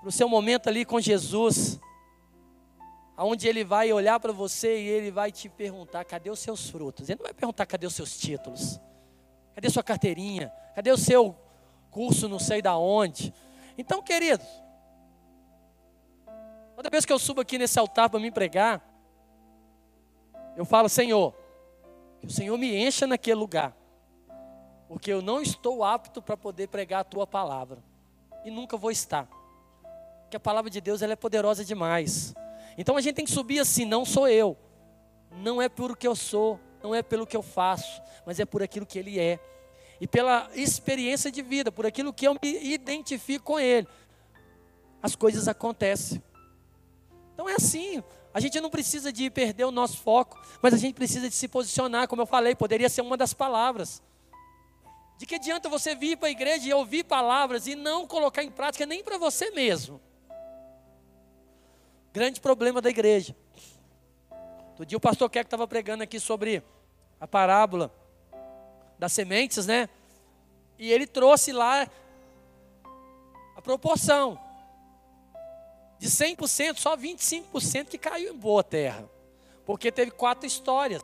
[0.00, 1.80] para o seu momento ali com Jesus,
[3.16, 7.08] aonde ele vai olhar para você e ele vai te perguntar: cadê os seus frutos?
[7.08, 8.78] Ele não vai perguntar: cadê os seus títulos?
[9.54, 10.52] Cadê sua carteirinha?
[10.74, 11.36] Cadê o seu
[11.90, 13.34] curso não sei da onde?
[13.76, 14.46] Então, queridos,
[16.80, 18.80] Toda vez que eu subo aqui nesse altar para me pregar,
[20.56, 21.34] eu falo, Senhor,
[22.20, 23.76] que o Senhor me encha naquele lugar,
[24.86, 27.82] porque eu não estou apto para poder pregar a tua palavra,
[28.44, 29.26] e nunca vou estar,
[30.22, 32.34] porque a palavra de Deus ela é poderosa demais.
[32.76, 34.56] Então a gente tem que subir assim, não sou eu,
[35.30, 38.62] não é por que eu sou, não é pelo que eu faço, mas é por
[38.62, 39.38] aquilo que Ele é,
[40.00, 43.86] e pela experiência de vida, por aquilo que eu me identifico com Ele,
[45.02, 46.22] as coisas acontecem.
[47.34, 48.02] Então é assim.
[48.32, 51.48] A gente não precisa de perder o nosso foco, mas a gente precisa de se
[51.48, 54.02] posicionar, como eu falei, poderia ser uma das palavras.
[55.18, 58.50] De que adianta você vir para a igreja e ouvir palavras e não colocar em
[58.50, 60.00] prática nem para você mesmo?
[62.12, 63.36] Grande problema da igreja.
[64.70, 66.62] Outro dia o pastor Keck estava pregando aqui sobre
[67.20, 67.92] a parábola
[68.98, 69.88] das sementes, né?
[70.78, 71.86] E ele trouxe lá
[73.56, 74.49] a proporção.
[76.00, 79.06] De 100%, só 25% que caiu em boa terra.
[79.66, 81.02] Porque teve quatro histórias.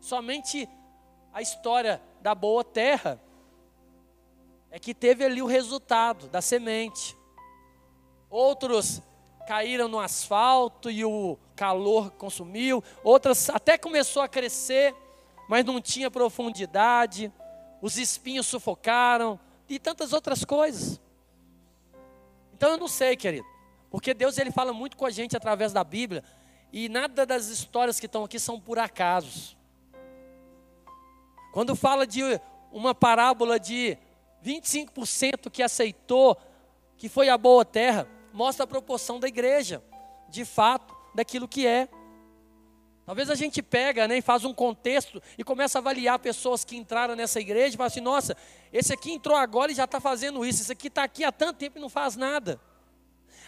[0.00, 0.66] Somente
[1.30, 3.20] a história da boa terra
[4.70, 7.14] é que teve ali o resultado da semente.
[8.30, 9.02] Outros
[9.46, 12.82] caíram no asfalto e o calor consumiu.
[13.04, 14.94] Outras até começou a crescer,
[15.50, 17.30] mas não tinha profundidade.
[17.82, 19.38] Os espinhos sufocaram
[19.68, 20.98] e tantas outras coisas.
[22.54, 23.57] Então eu não sei, querido,
[23.90, 26.22] porque Deus ele fala muito com a gente através da Bíblia
[26.72, 29.56] e nada das histórias que estão aqui são por acasos.
[31.52, 32.22] Quando fala de
[32.70, 33.96] uma parábola de
[34.44, 36.36] 25% que aceitou,
[36.96, 39.82] que foi a boa terra, mostra a proporção da igreja,
[40.28, 41.88] de fato, daquilo que é.
[43.06, 46.76] Talvez a gente pega né, e faz um contexto e começa a avaliar pessoas que
[46.76, 48.36] entraram nessa igreja e fala assim, nossa,
[48.70, 51.56] esse aqui entrou agora e já está fazendo isso, esse aqui está aqui há tanto
[51.56, 52.60] tempo e não faz nada.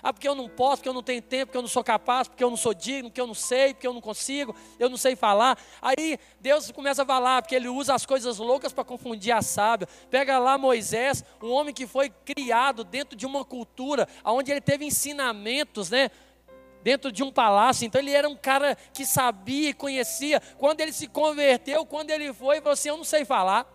[0.02, 2.28] Ah, porque eu não posso, porque eu não tenho tempo, porque eu não sou capaz,
[2.28, 4.96] porque eu não sou digno, porque eu não sei, porque eu não consigo, eu não
[4.96, 5.58] sei falar.
[5.80, 9.88] Aí Deus começa a falar, porque Ele usa as coisas loucas para confundir a sábia.
[10.10, 14.84] Pega lá Moisés, um homem que foi criado dentro de uma cultura, onde ele teve
[14.84, 16.10] ensinamentos, né?
[16.82, 20.40] Dentro de um palácio, então ele era um cara que sabia e conhecia.
[20.56, 23.66] Quando ele se converteu, quando ele foi, falou assim: Eu não sei falar.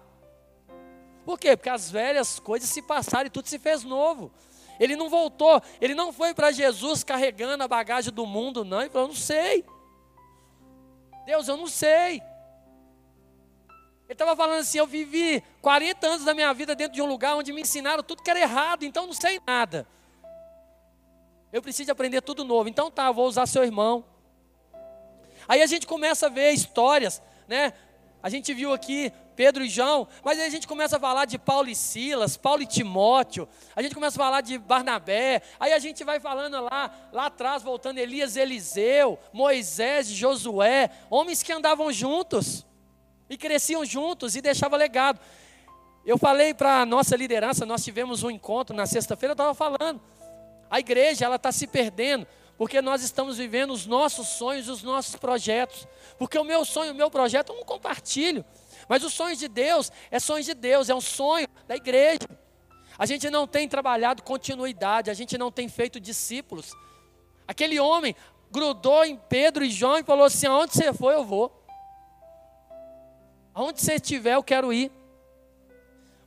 [1.23, 1.57] Por quê?
[1.57, 4.31] Porque as velhas coisas se passaram e tudo se fez novo.
[4.79, 8.81] Ele não voltou, ele não foi para Jesus carregando a bagagem do mundo, não.
[8.81, 9.65] Ele falou: não sei.
[11.25, 12.21] Deus, eu não sei.
[14.05, 17.35] Ele estava falando assim: eu vivi 40 anos da minha vida dentro de um lugar
[17.35, 19.87] onde me ensinaram tudo que era errado, então não sei nada.
[21.51, 22.69] Eu preciso aprender tudo novo.
[22.69, 24.03] Então tá, vou usar seu irmão.
[25.47, 27.73] Aí a gente começa a ver histórias, né?
[28.25, 31.37] A gente viu aqui Pedro e João, mas aí a gente começa a falar de
[31.37, 35.77] Paulo e Silas, Paulo e Timóteo, a gente começa a falar de Barnabé, aí a
[35.77, 42.65] gente vai falando lá, lá atrás, voltando Elias, Eliseu, Moisés Josué, homens que andavam juntos
[43.29, 45.19] e cresciam juntos e deixavam legado.
[46.03, 50.01] Eu falei para a nossa liderança, nós tivemos um encontro na sexta-feira, eu estava falando,
[50.67, 52.25] a igreja ela está se perdendo,
[52.57, 55.87] porque nós estamos vivendo os nossos sonhos, os nossos projetos,
[56.17, 58.45] porque o meu sonho, o meu projeto eu não compartilho,
[58.87, 62.27] mas os sonhos de Deus é sonhos de Deus, é um sonho da igreja.
[62.97, 66.71] A gente não tem trabalhado continuidade, a gente não tem feito discípulos.
[67.47, 68.15] Aquele homem
[68.49, 71.63] grudou em Pedro e João e falou assim: aonde você for, eu vou.
[73.53, 74.91] Aonde você estiver, eu quero ir.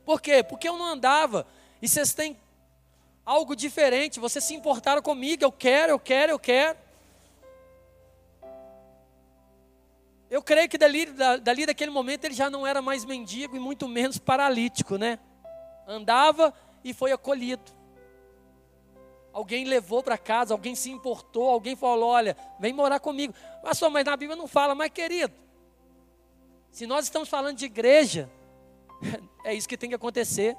[0.05, 0.43] Por quê?
[0.43, 1.45] Porque eu não andava.
[1.81, 2.37] E vocês têm
[3.29, 6.75] algo diferente, vocês se importaram comigo, eu quero, eu quero, eu quero.
[10.31, 11.05] Eu creio que dali,
[11.39, 15.19] dali daquele momento ele já não era mais mendigo e muito menos paralítico, né?
[15.87, 16.51] Andava
[16.83, 17.71] e foi acolhido.
[19.31, 23.35] Alguém levou para casa, alguém se importou, alguém falou: olha, vem morar comigo.
[23.61, 25.33] Pastor, mas na Bíblia não fala, mas querido,
[26.71, 28.27] se nós estamos falando de igreja,
[29.45, 30.57] é isso que tem que acontecer.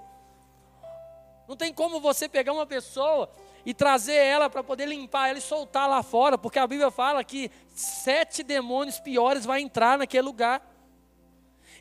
[1.50, 3.28] Não tem como você pegar uma pessoa
[3.66, 7.24] e trazer ela para poder limpar ela e soltar lá fora, porque a Bíblia fala
[7.24, 10.64] que sete demônios piores vai entrar naquele lugar.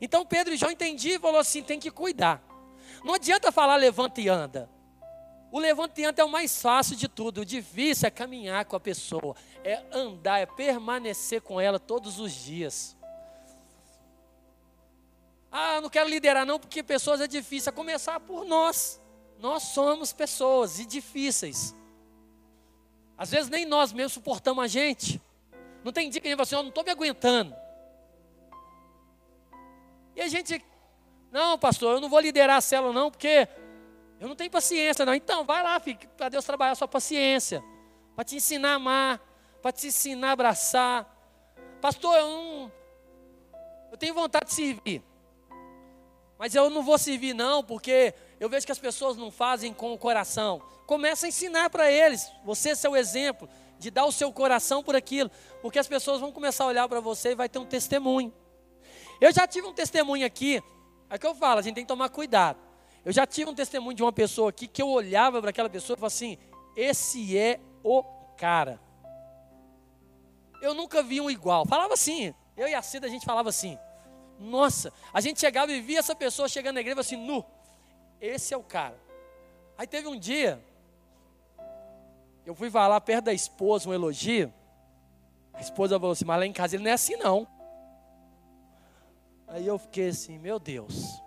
[0.01, 2.41] Então Pedro e João entendiam e falou assim: tem que cuidar.
[3.03, 4.67] Não adianta falar levanta e anda.
[5.51, 7.41] O levanta e anda é o mais fácil de tudo.
[7.41, 12.33] O difícil é caminhar com a pessoa, é andar, é permanecer com ela todos os
[12.33, 12.97] dias.
[15.51, 17.69] Ah, não quero liderar não, porque pessoas é difícil.
[17.69, 18.98] A começar por nós.
[19.39, 21.73] Nós somos pessoas e difíceis.
[23.17, 25.21] Às vezes nem nós mesmos suportamos a gente.
[25.83, 27.55] Não tem dia que a gente fala assim, eu não estou me aguentando.
[30.13, 30.63] E a gente,
[31.31, 33.47] não, pastor, eu não vou liderar a célula não, porque
[34.19, 35.15] eu não tenho paciência não.
[35.15, 35.79] Então, vai lá,
[36.17, 37.63] para Deus trabalhar a sua paciência.
[38.15, 39.21] Para te ensinar a amar,
[39.61, 41.17] para te ensinar a abraçar.
[41.79, 42.71] Pastor, eu não,
[43.89, 45.01] eu tenho vontade de servir.
[46.37, 49.93] Mas eu não vou servir não, porque eu vejo que as pessoas não fazem com
[49.93, 50.61] o coração.
[50.85, 52.31] Começa a ensinar para eles.
[52.45, 55.29] Você é seu exemplo de dar o seu coração por aquilo,
[55.61, 58.33] porque as pessoas vão começar a olhar para você e vai ter um testemunho.
[59.21, 60.61] Eu já tive um testemunho aqui,
[61.09, 62.59] é que eu falo, a gente tem que tomar cuidado.
[63.03, 65.95] Eu já tive um testemunho de uma pessoa aqui que eu olhava para aquela pessoa
[65.95, 66.37] e falava assim:
[66.75, 68.03] esse é o
[68.37, 68.79] cara.
[70.61, 71.65] Eu nunca vi um igual.
[71.65, 73.77] Falava assim, eu e a Cida a gente falava assim.
[74.37, 77.45] Nossa, a gente chegava e via essa pessoa chegando na igreja assim, nu.
[78.21, 78.99] Esse é o cara.
[79.77, 80.61] Aí teve um dia,
[82.45, 84.53] eu fui falar perto da esposa um elogio.
[85.53, 87.47] A esposa falou assim, mas lá em casa ele não é assim não.
[89.47, 91.21] Aí eu fiquei assim, meu Deus.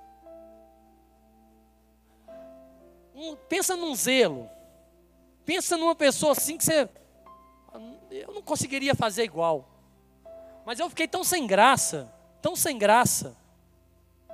[3.15, 4.49] Um, pensa num zelo.
[5.45, 6.89] Pensa numa pessoa assim que você.
[8.11, 9.69] Eu não conseguiria fazer igual.
[10.65, 13.37] Mas eu fiquei tão sem graça, tão sem graça,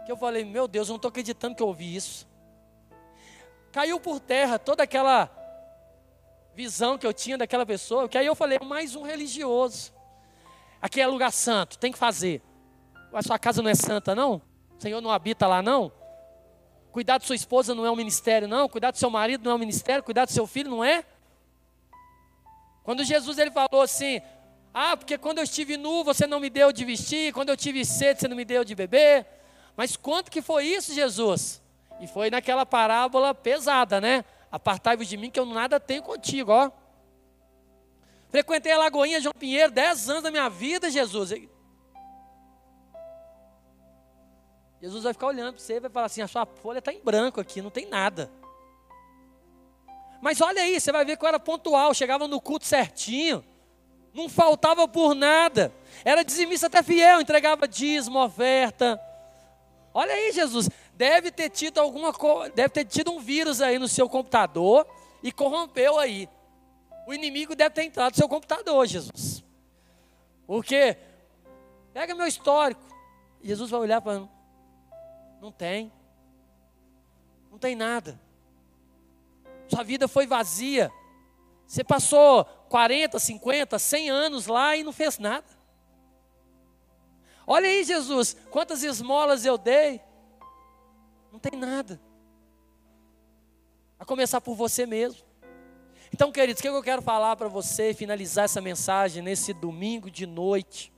[0.05, 2.28] que eu falei: Meu Deus, eu não estou acreditando que eu ouvi isso.
[3.79, 5.31] Caiu por terra toda aquela
[6.53, 9.93] visão que eu tinha daquela pessoa, que aí eu falei: Mais um religioso.
[10.83, 12.43] Aqui é lugar santo, tem que fazer.
[13.13, 14.43] A sua casa não é santa, não?
[14.77, 15.93] O Senhor não habita lá, não?
[16.91, 18.69] Cuidar de sua esposa não é um ministério, não?
[18.69, 20.03] Cuidar do seu marido não é um ministério?
[20.03, 21.05] Cuidar do seu filho não é?
[22.83, 24.21] Quando Jesus ele falou assim:
[24.75, 27.85] Ah, porque quando eu estive nu você não me deu de vestir, quando eu tive
[27.85, 29.25] sede você não me deu de beber.
[29.77, 31.63] Mas quanto que foi isso, Jesus?
[32.01, 34.25] E foi naquela parábola pesada, né?
[34.51, 36.71] Apartai-vos de mim que eu nada tenho contigo, ó.
[38.29, 41.31] Frequentei a Lagoinha João Pinheiro dez anos da minha vida, Jesus.
[44.81, 47.03] Jesus vai ficar olhando para você e vai falar assim: a sua folha está em
[47.03, 48.31] branco aqui, não tem nada.
[50.21, 53.45] Mas olha aí, você vai ver que eu era pontual, chegava no culto certinho,
[54.13, 55.73] não faltava por nada,
[56.05, 59.01] era dizimista até fiel, entregava dízimo, oferta.
[59.95, 60.69] Olha aí, Jesus,
[60.99, 62.13] deve ter tido alguma
[62.53, 64.85] deve ter tido um vírus aí no seu computador
[65.23, 66.29] e corrompeu aí.
[67.07, 69.45] O inimigo deve ter entrado no seu computador, Jesus.
[70.45, 70.99] Porque
[71.95, 72.83] pega meu histórico.
[73.41, 74.29] Jesus vai olhar para
[75.41, 75.93] não tem.
[77.49, 78.21] Não tem nada.
[79.69, 80.91] Sua vida foi vazia.
[81.65, 85.47] Você passou 40, 50, 100 anos lá e não fez nada.
[87.47, 90.08] Olha aí, Jesus, quantas esmolas eu dei.
[91.33, 92.01] Não tem nada.
[93.99, 95.27] A começar por você mesmo.
[96.13, 100.27] Então, queridos, o que eu quero falar para você, finalizar essa mensagem nesse domingo de
[100.27, 100.93] noite?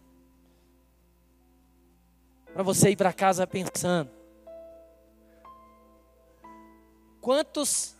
[2.53, 4.11] Para você ir para casa pensando.
[7.21, 7.97] Quantos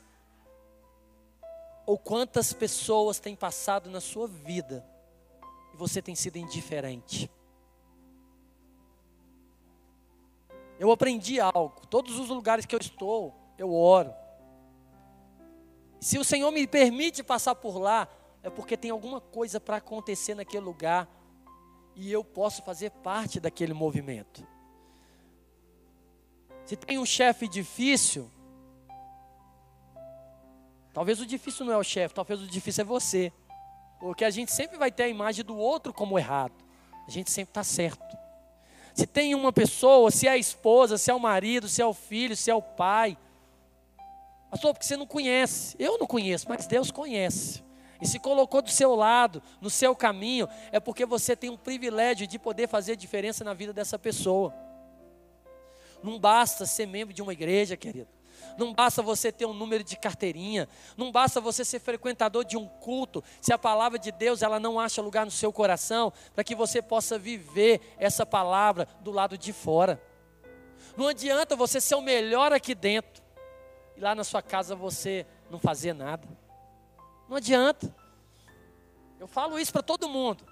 [1.85, 4.87] ou quantas pessoas têm passado na sua vida
[5.75, 7.31] e você tem sido indiferente?
[10.81, 11.87] Eu aprendi algo.
[11.87, 14.13] Todos os lugares que eu estou, eu oro.
[16.01, 18.09] Se o Senhor me permite passar por lá,
[18.43, 21.09] é porque tem alguma coisa para acontecer naquele lugar
[21.95, 24.45] e eu posso fazer parte daquele movimento.
[26.65, 28.29] Se tem um chefe difícil,
[30.93, 33.33] Talvez o difícil não é o chefe, talvez o difícil é você.
[33.99, 36.55] Porque a gente sempre vai ter a imagem do outro como errado.
[37.07, 38.20] A gente sempre está certo.
[38.95, 41.95] Se tem uma pessoa, se é a esposa, se é o marido, se é o
[41.95, 43.17] filho, se é o pai.
[44.51, 45.77] Pastor, porque você não conhece.
[45.79, 47.63] Eu não conheço, mas Deus conhece.
[48.01, 52.27] E se colocou do seu lado, no seu caminho, é porque você tem um privilégio
[52.27, 54.55] de poder fazer diferença na vida dessa pessoa.
[56.03, 58.09] Não basta ser membro de uma igreja, querido.
[58.61, 62.69] Não basta você ter um número de carteirinha, não basta você ser frequentador de um
[62.69, 66.55] culto, se a palavra de Deus ela não acha lugar no seu coração, para que
[66.55, 69.99] você possa viver essa palavra do lado de fora.
[70.95, 73.23] Não adianta você ser o melhor aqui dentro
[73.97, 76.29] e lá na sua casa você não fazer nada.
[77.31, 77.95] Não adianta.
[79.19, 80.45] Eu falo isso para todo mundo.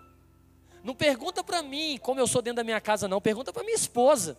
[0.82, 3.20] Não pergunta para mim como eu sou dentro da minha casa, não.
[3.20, 4.38] Pergunta para minha esposa.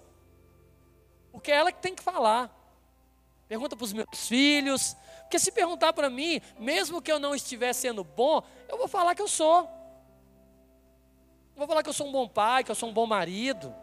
[1.31, 2.58] Porque é ela que tem que falar
[3.49, 4.95] pergunta para os meus filhos.
[5.23, 9.15] Porque se perguntar para mim, mesmo que eu não estiver sendo bom, eu vou falar
[9.15, 9.67] que eu sou.
[11.55, 13.75] vou falar que eu sou um bom pai, que eu sou um bom marido.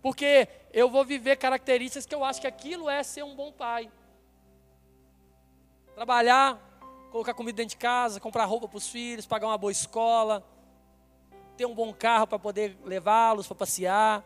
[0.00, 3.90] Porque eu vou viver características que eu acho que aquilo é ser um bom pai.
[5.94, 6.58] Trabalhar,
[7.12, 10.42] colocar comida dentro de casa, comprar roupa para os filhos, pagar uma boa escola,
[11.56, 14.24] ter um bom carro para poder levá-los para passear.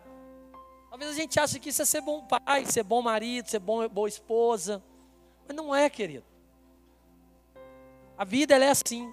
[0.91, 3.87] Talvez a gente ache que isso é ser bom pai, ser bom marido, ser bom,
[3.89, 4.83] boa esposa.
[5.47, 6.25] Mas não é, querido.
[8.17, 9.13] A vida ela é assim.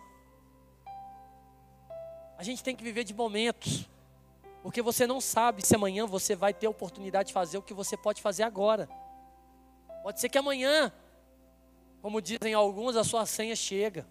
[2.38, 3.88] A gente tem que viver de momentos.
[4.64, 7.74] Porque você não sabe se amanhã você vai ter a oportunidade de fazer o que
[7.74, 8.90] você pode fazer agora.
[10.02, 10.92] Pode ser que amanhã,
[12.02, 14.08] como dizem alguns, a sua senha chega.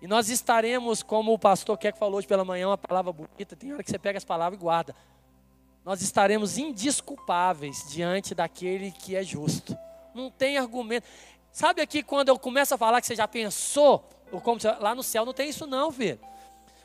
[0.00, 3.56] E nós estaremos, como o pastor Keck falou hoje pela manhã, uma palavra bonita.
[3.56, 4.94] Tem hora que você pega as palavras e guarda
[5.86, 9.78] nós estaremos indisculpáveis diante daquele que é justo.
[10.12, 11.06] Não tem argumento.
[11.52, 15.04] Sabe aqui quando eu começo a falar que você já pensou, ou como lá no
[15.04, 16.18] céu não tem isso não, filho.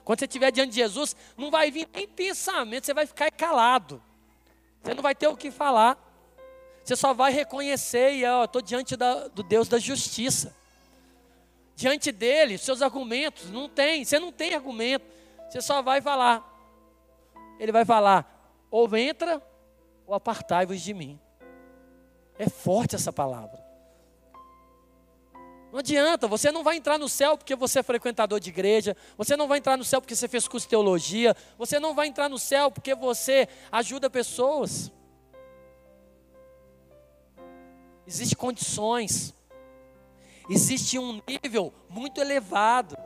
[0.06, 3.99] Quando você estiver diante de Jesus, não vai vir nem pensamento, você vai ficar calado.
[4.84, 5.97] Você não vai ter o que falar.
[6.84, 10.56] Você só vai reconhecer e eu estou diante da, do Deus da justiça.
[11.76, 15.06] Diante dele, seus argumentos, não tem, você não tem argumento.
[15.49, 16.47] Você só vai falar,
[17.60, 18.31] ele vai falar:
[18.72, 19.40] ou entra,
[20.08, 21.20] ou apartai-vos de mim.
[22.40, 23.62] É forte essa palavra.
[25.72, 29.38] Não adianta, você não vai entrar no céu porque você é frequentador de igreja, você
[29.38, 32.28] não vai entrar no céu porque você fez curso de teologia, você não vai entrar
[32.28, 34.92] no céu porque você ajuda pessoas.
[38.06, 39.34] Existem condições,
[40.50, 42.98] existe um nível muito elevado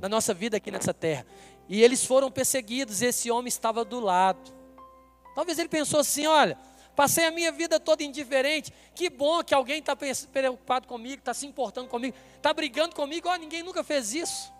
[0.00, 1.26] na nossa vida aqui nessa terra.
[1.68, 4.55] E eles foram perseguidos, e esse homem estava do lado.
[5.36, 6.58] Talvez ele pensou assim: olha,
[6.96, 8.72] Passei a minha vida toda indiferente.
[8.94, 13.28] Que bom que alguém está preocupado comigo, está se importando comigo, está brigando comigo.
[13.28, 14.50] Oh, ninguém nunca fez isso.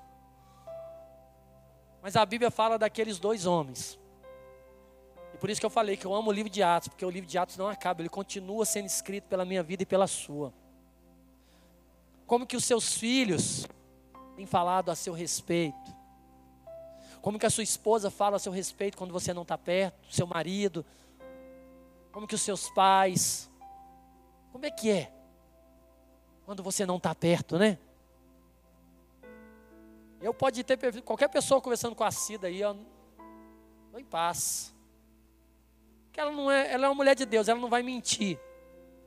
[2.03, 3.99] Mas a Bíblia fala daqueles dois homens.
[5.33, 7.11] E por isso que eu falei que eu amo o livro de Atos, porque o
[7.11, 10.53] livro de Atos não acaba, ele continua sendo escrito pela minha vida e pela sua.
[12.27, 13.67] Como que os seus filhos
[14.37, 15.86] têm falado a seu respeito?
[17.27, 20.29] Como que a sua esposa fala a seu respeito quando você não está perto, seu
[20.29, 20.87] marido,
[22.13, 23.51] como que os seus pais?
[24.53, 25.13] Como é que é?
[26.45, 27.81] Quando você não está perto, né?
[30.21, 32.77] Eu pode ter qualquer pessoa conversando com a Cida aí, ó,
[33.99, 34.73] em paz.
[36.05, 38.39] Porque ela não é, ela é uma mulher de Deus, ela não vai mentir.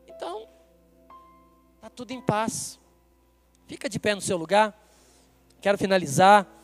[0.06, 0.46] Então,
[1.80, 2.82] tá tudo em paz.
[3.66, 4.78] Fica de pé no seu lugar.
[5.62, 6.59] Quero finalizar.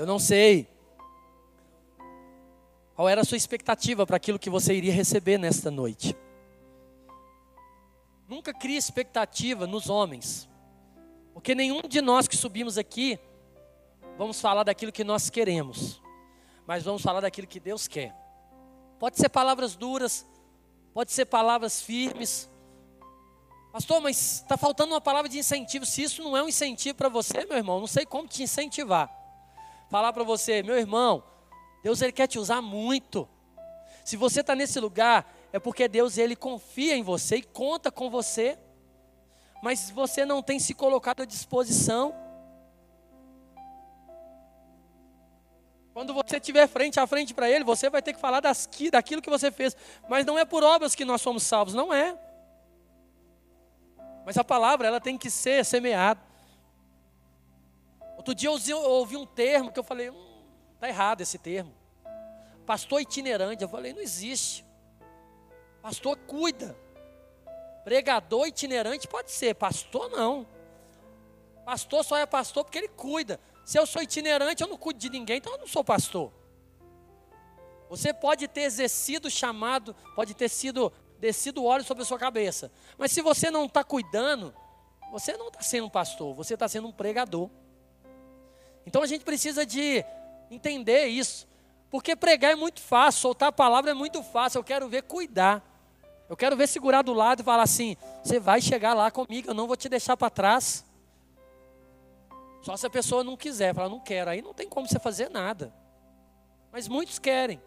[0.00, 0.66] Eu não sei
[2.94, 6.16] qual era a sua expectativa para aquilo que você iria receber nesta noite.
[8.26, 10.48] Nunca crie expectativa nos homens,
[11.34, 13.20] porque nenhum de nós que subimos aqui
[14.16, 16.00] vamos falar daquilo que nós queremos,
[16.66, 18.14] mas vamos falar daquilo que Deus quer.
[18.98, 20.26] Pode ser palavras duras,
[20.94, 22.50] pode ser palavras firmes.
[23.70, 25.84] Pastor, mas está faltando uma palavra de incentivo.
[25.84, 29.19] Se isso não é um incentivo para você, meu irmão, não sei como te incentivar
[29.90, 31.22] falar para você, meu irmão,
[31.82, 33.28] Deus ele quer te usar muito.
[34.04, 38.08] Se você está nesse lugar, é porque Deus ele confia em você e conta com
[38.08, 38.58] você.
[39.62, 42.14] Mas você não tem se colocado à disposição.
[45.92, 49.20] Quando você estiver frente a frente para Ele, você vai ter que falar das, daquilo
[49.20, 49.76] que você fez.
[50.08, 52.16] Mas não é por obras que nós somos salvos, não é.
[54.24, 56.29] Mas a palavra, ela tem que ser semeada.
[58.20, 60.42] Outro dia eu ouvi um termo que eu falei, hum,
[60.78, 61.74] tá errado esse termo.
[62.66, 64.62] Pastor itinerante, eu falei, não existe.
[65.80, 66.76] Pastor cuida.
[67.82, 70.46] Pregador itinerante pode ser, pastor não.
[71.64, 73.40] Pastor só é pastor porque ele cuida.
[73.64, 76.30] Se eu sou itinerante, eu não cuido de ninguém, então eu não sou pastor.
[77.88, 82.70] Você pode ter exercido chamado, pode ter sido descido óleo sobre a sua cabeça.
[82.98, 84.54] Mas se você não está cuidando,
[85.10, 87.48] você não está sendo um pastor, você está sendo um pregador.
[88.86, 90.04] Então a gente precisa de
[90.50, 91.48] entender isso.
[91.90, 94.58] Porque pregar é muito fácil, soltar a palavra é muito fácil.
[94.58, 95.62] Eu quero ver cuidar.
[96.28, 99.54] Eu quero ver segurar do lado e falar assim: você vai chegar lá comigo, eu
[99.54, 100.84] não vou te deixar para trás.
[102.62, 105.28] Só se a pessoa não quiser, falar, não quero, aí não tem como você fazer
[105.30, 105.72] nada.
[106.70, 107.60] Mas muitos querem,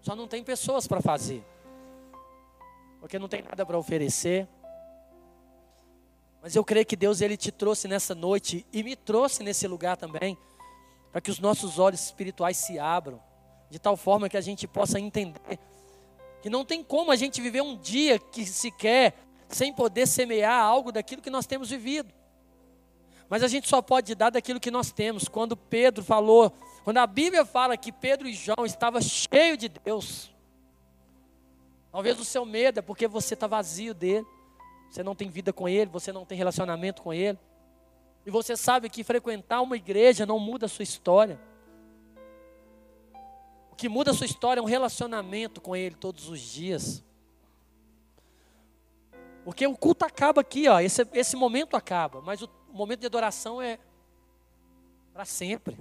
[0.00, 1.42] só não tem pessoas para fazer,
[3.00, 4.46] porque não tem nada para oferecer.
[6.40, 9.96] Mas eu creio que Deus ele te trouxe nessa noite e me trouxe nesse lugar
[9.96, 10.38] também
[11.14, 13.22] para que os nossos olhos espirituais se abram,
[13.70, 15.60] de tal forma que a gente possa entender
[16.42, 19.14] que não tem como a gente viver um dia que sequer
[19.48, 22.12] sem poder semear algo daquilo que nós temos vivido.
[23.28, 25.28] Mas a gente só pode dar daquilo que nós temos.
[25.28, 26.52] Quando Pedro falou,
[26.82, 30.34] quando a Bíblia fala que Pedro e João estavam cheios de Deus,
[31.92, 34.26] talvez o seu medo é porque você está vazio dele,
[34.90, 37.38] você não tem vida com ele, você não tem relacionamento com ele.
[38.26, 41.38] E você sabe que frequentar uma igreja não muda a sua história.
[43.70, 47.04] O que muda a sua história é um relacionamento com Ele todos os dias.
[49.44, 53.60] Porque o culto acaba aqui, ó, esse, esse momento acaba, mas o momento de adoração
[53.60, 53.78] é
[55.12, 55.76] para sempre.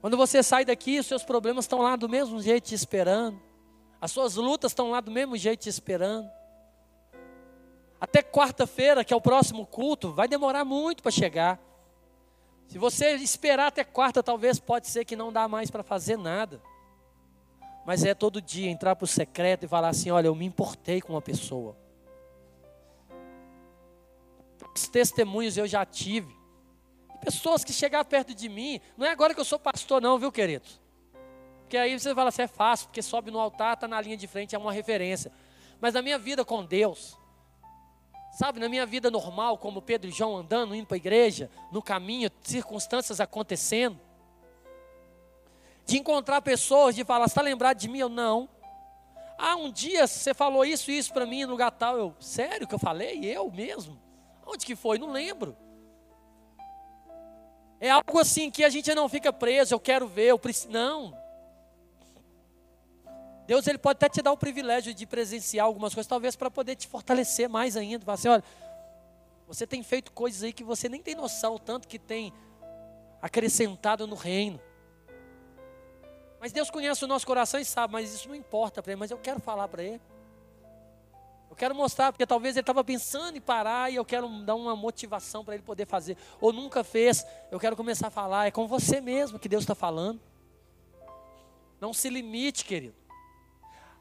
[0.00, 3.40] Quando você sai daqui, os seus problemas estão lá do mesmo jeito te esperando.
[4.00, 6.30] As suas lutas estão lá do mesmo jeito te esperando.
[8.00, 11.60] Até quarta-feira, que é o próximo culto, vai demorar muito para chegar.
[12.66, 16.62] Se você esperar até quarta, talvez pode ser que não dá mais para fazer nada.
[17.84, 21.00] Mas é todo dia entrar para o secreto e falar assim: olha, eu me importei
[21.00, 21.76] com uma pessoa.
[24.74, 26.34] Os testemunhos eu já tive.
[27.20, 30.32] Pessoas que chegaram perto de mim, não é agora que eu sou pastor, não, viu,
[30.32, 30.66] querido?
[31.62, 34.26] Porque aí você fala assim: é fácil, porque sobe no altar, está na linha de
[34.26, 35.30] frente, é uma referência.
[35.80, 37.18] Mas a minha vida com Deus,
[38.32, 41.82] Sabe, na minha vida normal, como Pedro e João andando, indo para a igreja, no
[41.82, 43.98] caminho, circunstâncias acontecendo,
[45.84, 47.98] de encontrar pessoas, de falar, está lembrado de mim?
[47.98, 48.48] Eu não.
[49.36, 51.96] Ah, um dia você falou isso e isso para mim no lugar tal.
[51.96, 53.24] Eu, sério que eu falei?
[53.24, 54.00] Eu mesmo?
[54.46, 54.98] Onde que foi?
[54.98, 55.56] Não lembro.
[57.80, 60.70] É algo assim que a gente não fica preso, eu quero ver, eu preciso.
[60.70, 61.19] Não.
[63.50, 66.76] Deus ele pode até te dar o privilégio de presenciar algumas coisas, talvez para poder
[66.76, 68.04] te fortalecer mais ainda.
[68.04, 68.44] Falar assim, olha,
[69.44, 72.32] você tem feito coisas aí que você nem tem noção, tanto que tem
[73.20, 74.60] acrescentado no reino.
[76.38, 79.10] Mas Deus conhece o nosso coração e sabe, mas isso não importa para ele, mas
[79.10, 80.00] eu quero falar para ele.
[81.50, 84.76] Eu quero mostrar, porque talvez ele estava pensando em parar e eu quero dar uma
[84.76, 86.16] motivação para ele poder fazer.
[86.40, 88.46] Ou nunca fez, eu quero começar a falar.
[88.46, 90.20] É com você mesmo que Deus está falando.
[91.80, 92.99] Não se limite, querido.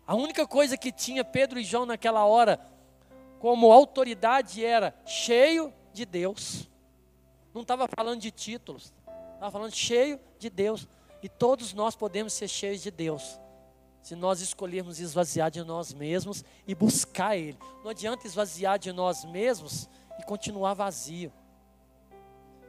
[0.09, 2.59] A única coisa que tinha Pedro e João naquela hora,
[3.37, 6.67] como autoridade, era cheio de Deus.
[7.53, 8.91] Não estava falando de títulos,
[9.35, 10.87] estava falando cheio de Deus.
[11.21, 13.39] E todos nós podemos ser cheios de Deus,
[14.01, 17.59] se nós escolhermos esvaziar de nós mesmos e buscar Ele.
[17.83, 19.87] Não adianta esvaziar de nós mesmos
[20.17, 21.31] e continuar vazio.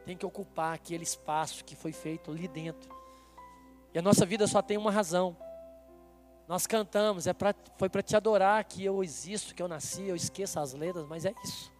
[0.04, 2.94] Tem que ocupar aquele espaço que foi feito ali dentro.
[3.94, 5.34] E a nossa vida só tem uma razão
[6.50, 10.16] nós cantamos, é pra, foi para te adorar que eu existo, que eu nasci, eu
[10.16, 11.70] esqueço as letras, mas é isso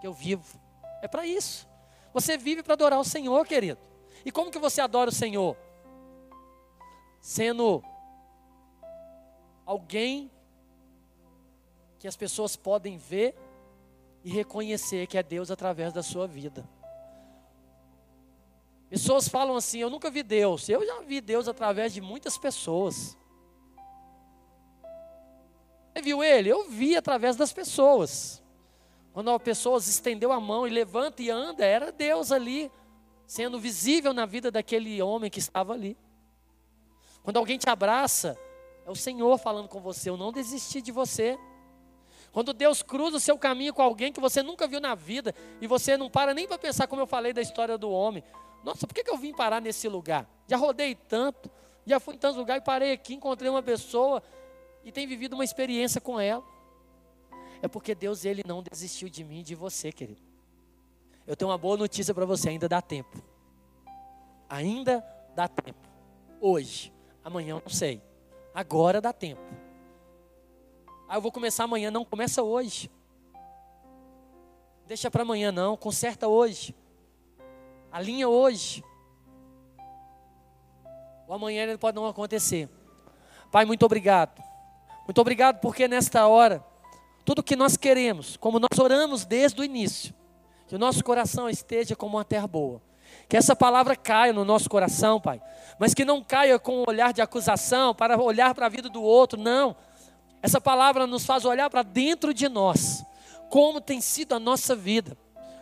[0.00, 0.60] que eu vivo.
[1.00, 1.64] É para isso.
[2.12, 3.78] Você vive para adorar o Senhor, querido.
[4.24, 5.56] E como que você adora o Senhor?
[7.20, 7.84] Sendo
[9.64, 10.28] alguém
[12.00, 13.36] que as pessoas podem ver
[14.24, 16.68] e reconhecer que é Deus através da sua vida.
[18.90, 20.68] Pessoas falam assim: Eu nunca vi Deus.
[20.68, 23.16] Eu já vi Deus através de muitas pessoas.
[25.94, 26.48] Você viu ele?
[26.48, 28.42] Eu vi através das pessoas.
[29.12, 32.68] Quando a pessoa estendeu a mão e levanta e anda, era Deus ali,
[33.28, 35.96] sendo visível na vida daquele homem que estava ali.
[37.22, 38.36] Quando alguém te abraça,
[38.84, 41.38] é o Senhor falando com você, eu não desisti de você.
[42.32, 45.68] Quando Deus cruza o seu caminho com alguém que você nunca viu na vida e
[45.68, 48.24] você não para nem para pensar, como eu falei da história do homem.
[48.64, 50.28] Nossa, por que, eu vim parar nesse lugar?
[50.48, 51.48] Já rodei tanto,
[51.86, 54.20] já fui em tantos lugares e parei aqui, encontrei uma pessoa
[54.84, 56.44] e tem vivido uma experiência com ela.
[57.62, 60.20] É porque Deus ele não desistiu de mim e de você, querido.
[61.26, 63.22] Eu tenho uma boa notícia para você, ainda dá tempo.
[64.48, 65.02] Ainda
[65.34, 65.88] dá tempo.
[66.38, 66.92] Hoje,
[67.24, 68.02] amanhã não sei.
[68.54, 69.40] Agora dá tempo.
[71.08, 72.90] Ah, eu vou começar amanhã, não começa hoje.
[74.86, 76.74] Deixa para amanhã não, conserta hoje.
[77.90, 78.84] Alinha hoje.
[81.26, 82.68] O amanhã ele pode não acontecer.
[83.50, 84.43] Pai, muito obrigado
[85.06, 86.64] muito obrigado porque nesta hora,
[87.24, 90.14] tudo que nós queremos, como nós oramos desde o início,
[90.66, 92.80] que o nosso coração esteja como uma terra boa.
[93.28, 95.40] Que essa palavra caia no nosso coração, Pai.
[95.78, 99.02] Mas que não caia com um olhar de acusação, para olhar para a vida do
[99.02, 99.76] outro, não.
[100.42, 103.04] Essa palavra nos faz olhar para dentro de nós,
[103.50, 105.16] como tem sido a nossa vida,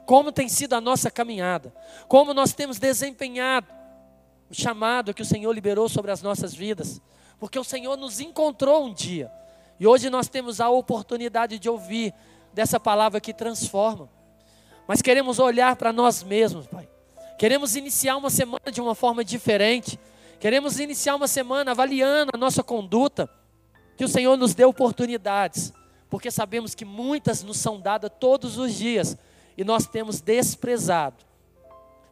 [0.06, 1.72] como tem sido a nossa caminhada,
[2.08, 3.68] como nós temos desempenhado
[4.50, 7.00] o chamado que o Senhor liberou sobre as nossas vidas
[7.42, 9.28] porque o Senhor nos encontrou um dia.
[9.80, 12.14] E hoje nós temos a oportunidade de ouvir
[12.54, 14.08] dessa palavra que transforma.
[14.86, 16.88] Mas queremos olhar para nós mesmos, Pai.
[17.36, 19.98] Queremos iniciar uma semana de uma forma diferente.
[20.38, 23.28] Queremos iniciar uma semana avaliando a nossa conduta.
[23.96, 25.72] Que o Senhor nos dê oportunidades,
[26.08, 29.18] porque sabemos que muitas nos são dadas todos os dias
[29.58, 31.16] e nós temos desprezado.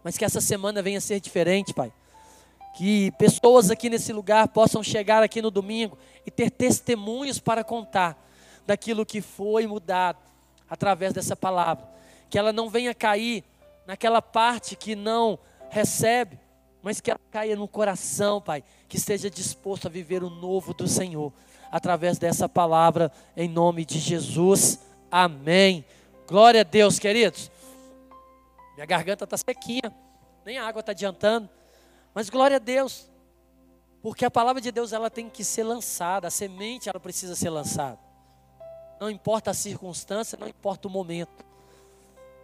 [0.03, 1.93] Mas que essa semana venha a ser diferente, Pai
[2.75, 8.17] que pessoas aqui nesse lugar possam chegar aqui no domingo e ter testemunhos para contar
[8.67, 10.19] daquilo que foi mudado
[10.69, 11.89] através dessa palavra.
[12.29, 13.45] Que ela não venha cair
[13.87, 15.39] naquela parte que não
[15.69, 16.39] recebe,
[16.83, 20.87] mas que ela caia no coração, Pai, que esteja disposto a viver o novo do
[20.87, 21.33] Senhor
[21.71, 24.81] através dessa palavra, em nome de Jesus.
[25.11, 25.85] Amém.
[26.27, 27.51] Glória a Deus, queridos.
[28.75, 29.95] Minha garganta está sequinha,
[30.45, 31.49] nem a água está adiantando.
[32.15, 33.11] Mas glória a Deus,
[34.03, 37.51] porque a palavra de Deus ela tem que ser lançada, a semente ela precisa ser
[37.51, 37.99] lançada.
[39.01, 41.45] Não importa a circunstância, não importa o momento.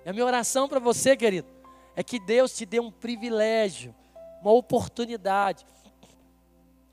[0.05, 1.49] E a minha oração para você, querido,
[1.95, 3.95] é que Deus te dê um privilégio,
[4.41, 5.67] uma oportunidade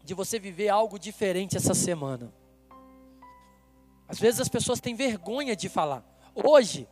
[0.04, 2.34] de você viver algo diferente essa semana.
[4.08, 6.04] Às vezes as pessoas têm vergonha de falar.
[6.36, 6.88] Hoje,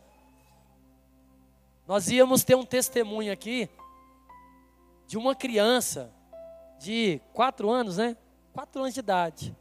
[1.86, 3.68] nós íamos ter um testemunho aqui
[5.06, 6.12] de uma criança
[6.78, 8.16] de quatro anos, né?
[8.52, 9.56] Quatro anos de idade.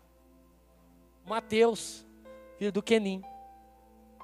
[1.25, 2.05] Mateus,
[2.57, 3.23] filho do Kenim.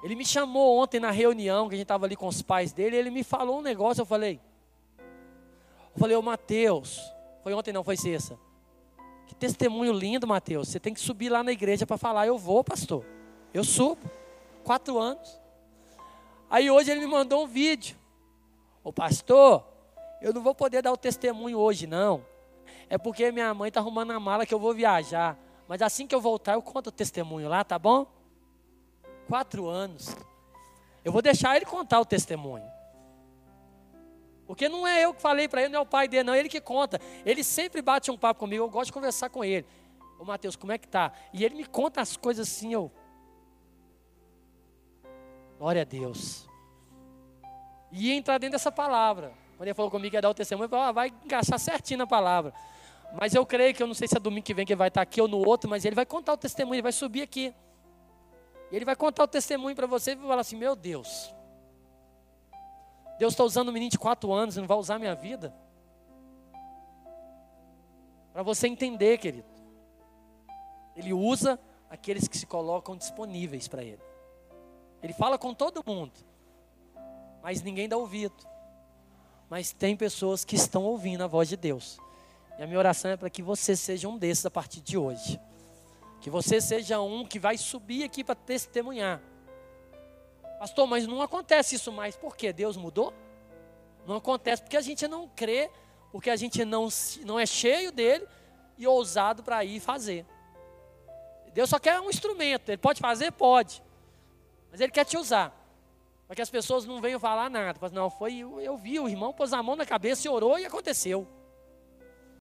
[0.02, 2.96] Ele me chamou ontem na reunião, que a gente estava ali com os pais dele,
[2.96, 4.40] ele me falou um negócio, eu falei.
[4.98, 7.00] Eu falei, ô Mateus,
[7.42, 8.38] foi ontem não, foi sexta.
[9.26, 10.68] Que testemunho lindo, Mateus.
[10.68, 13.04] Você tem que subir lá na igreja para falar, eu vou, pastor.
[13.52, 14.10] Eu subo.
[14.64, 15.40] Quatro anos.
[16.50, 17.96] Aí hoje ele me mandou um vídeo.
[18.82, 19.66] Ô pastor,
[20.20, 22.24] eu não vou poder dar o testemunho hoje, não.
[22.88, 25.38] É porque minha mãe está arrumando a mala que eu vou viajar.
[25.66, 28.06] Mas assim que eu voltar, eu conto o testemunho lá, tá bom?
[29.26, 30.16] Quatro anos.
[31.04, 32.68] Eu vou deixar ele contar o testemunho.
[34.46, 36.38] Porque não é eu que falei para ele, não é o pai dele, não, é
[36.40, 36.98] ele que conta.
[37.24, 39.66] Ele sempre bate um papo comigo, eu gosto de conversar com ele.
[40.18, 41.12] Ô Mateus, como é que tá?
[41.34, 42.90] E ele me conta as coisas assim, eu.
[45.58, 46.48] Glória a Deus.
[47.92, 49.32] E entrar dentro dessa palavra.
[49.58, 51.98] Quando ele falou comigo que ia dar o testemunho, eu falei, ah, vai encaixar certinho
[51.98, 52.54] na palavra.
[53.12, 54.86] Mas eu creio que eu não sei se é domingo que vem que ele vai
[54.86, 57.52] estar aqui ou no outro, mas ele vai contar o testemunho, ele vai subir aqui.
[58.70, 61.34] E ele vai contar o testemunho para você e vai falar assim: Meu Deus,
[63.18, 65.52] Deus está usando um menino de quatro anos e não vai usar minha vida?
[68.32, 69.48] Para você entender, querido.
[70.94, 71.58] Ele usa
[71.90, 74.02] aqueles que se colocam disponíveis para Ele.
[75.02, 76.12] Ele fala com todo mundo,
[77.42, 78.57] mas ninguém dá ouvido.
[79.48, 81.98] Mas tem pessoas que estão ouvindo a voz de Deus.
[82.58, 85.40] E a minha oração é para que você seja um desses a partir de hoje.
[86.20, 89.20] Que você seja um que vai subir aqui para testemunhar.
[90.58, 92.16] Pastor, mas não acontece isso mais.
[92.16, 92.52] Por quê?
[92.52, 93.14] Deus mudou?
[94.06, 95.70] Não acontece porque a gente não crê,
[96.10, 96.88] porque a gente não,
[97.24, 98.26] não é cheio dele
[98.76, 100.26] e ousado para ir fazer.
[101.54, 102.68] Deus só quer um instrumento.
[102.68, 103.32] Ele pode fazer?
[103.32, 103.82] Pode.
[104.70, 105.57] Mas ele quer te usar.
[106.28, 107.80] Para que as pessoas não venham falar nada.
[107.90, 111.26] Não, foi, eu vi, o irmão pôs a mão na cabeça e orou e aconteceu.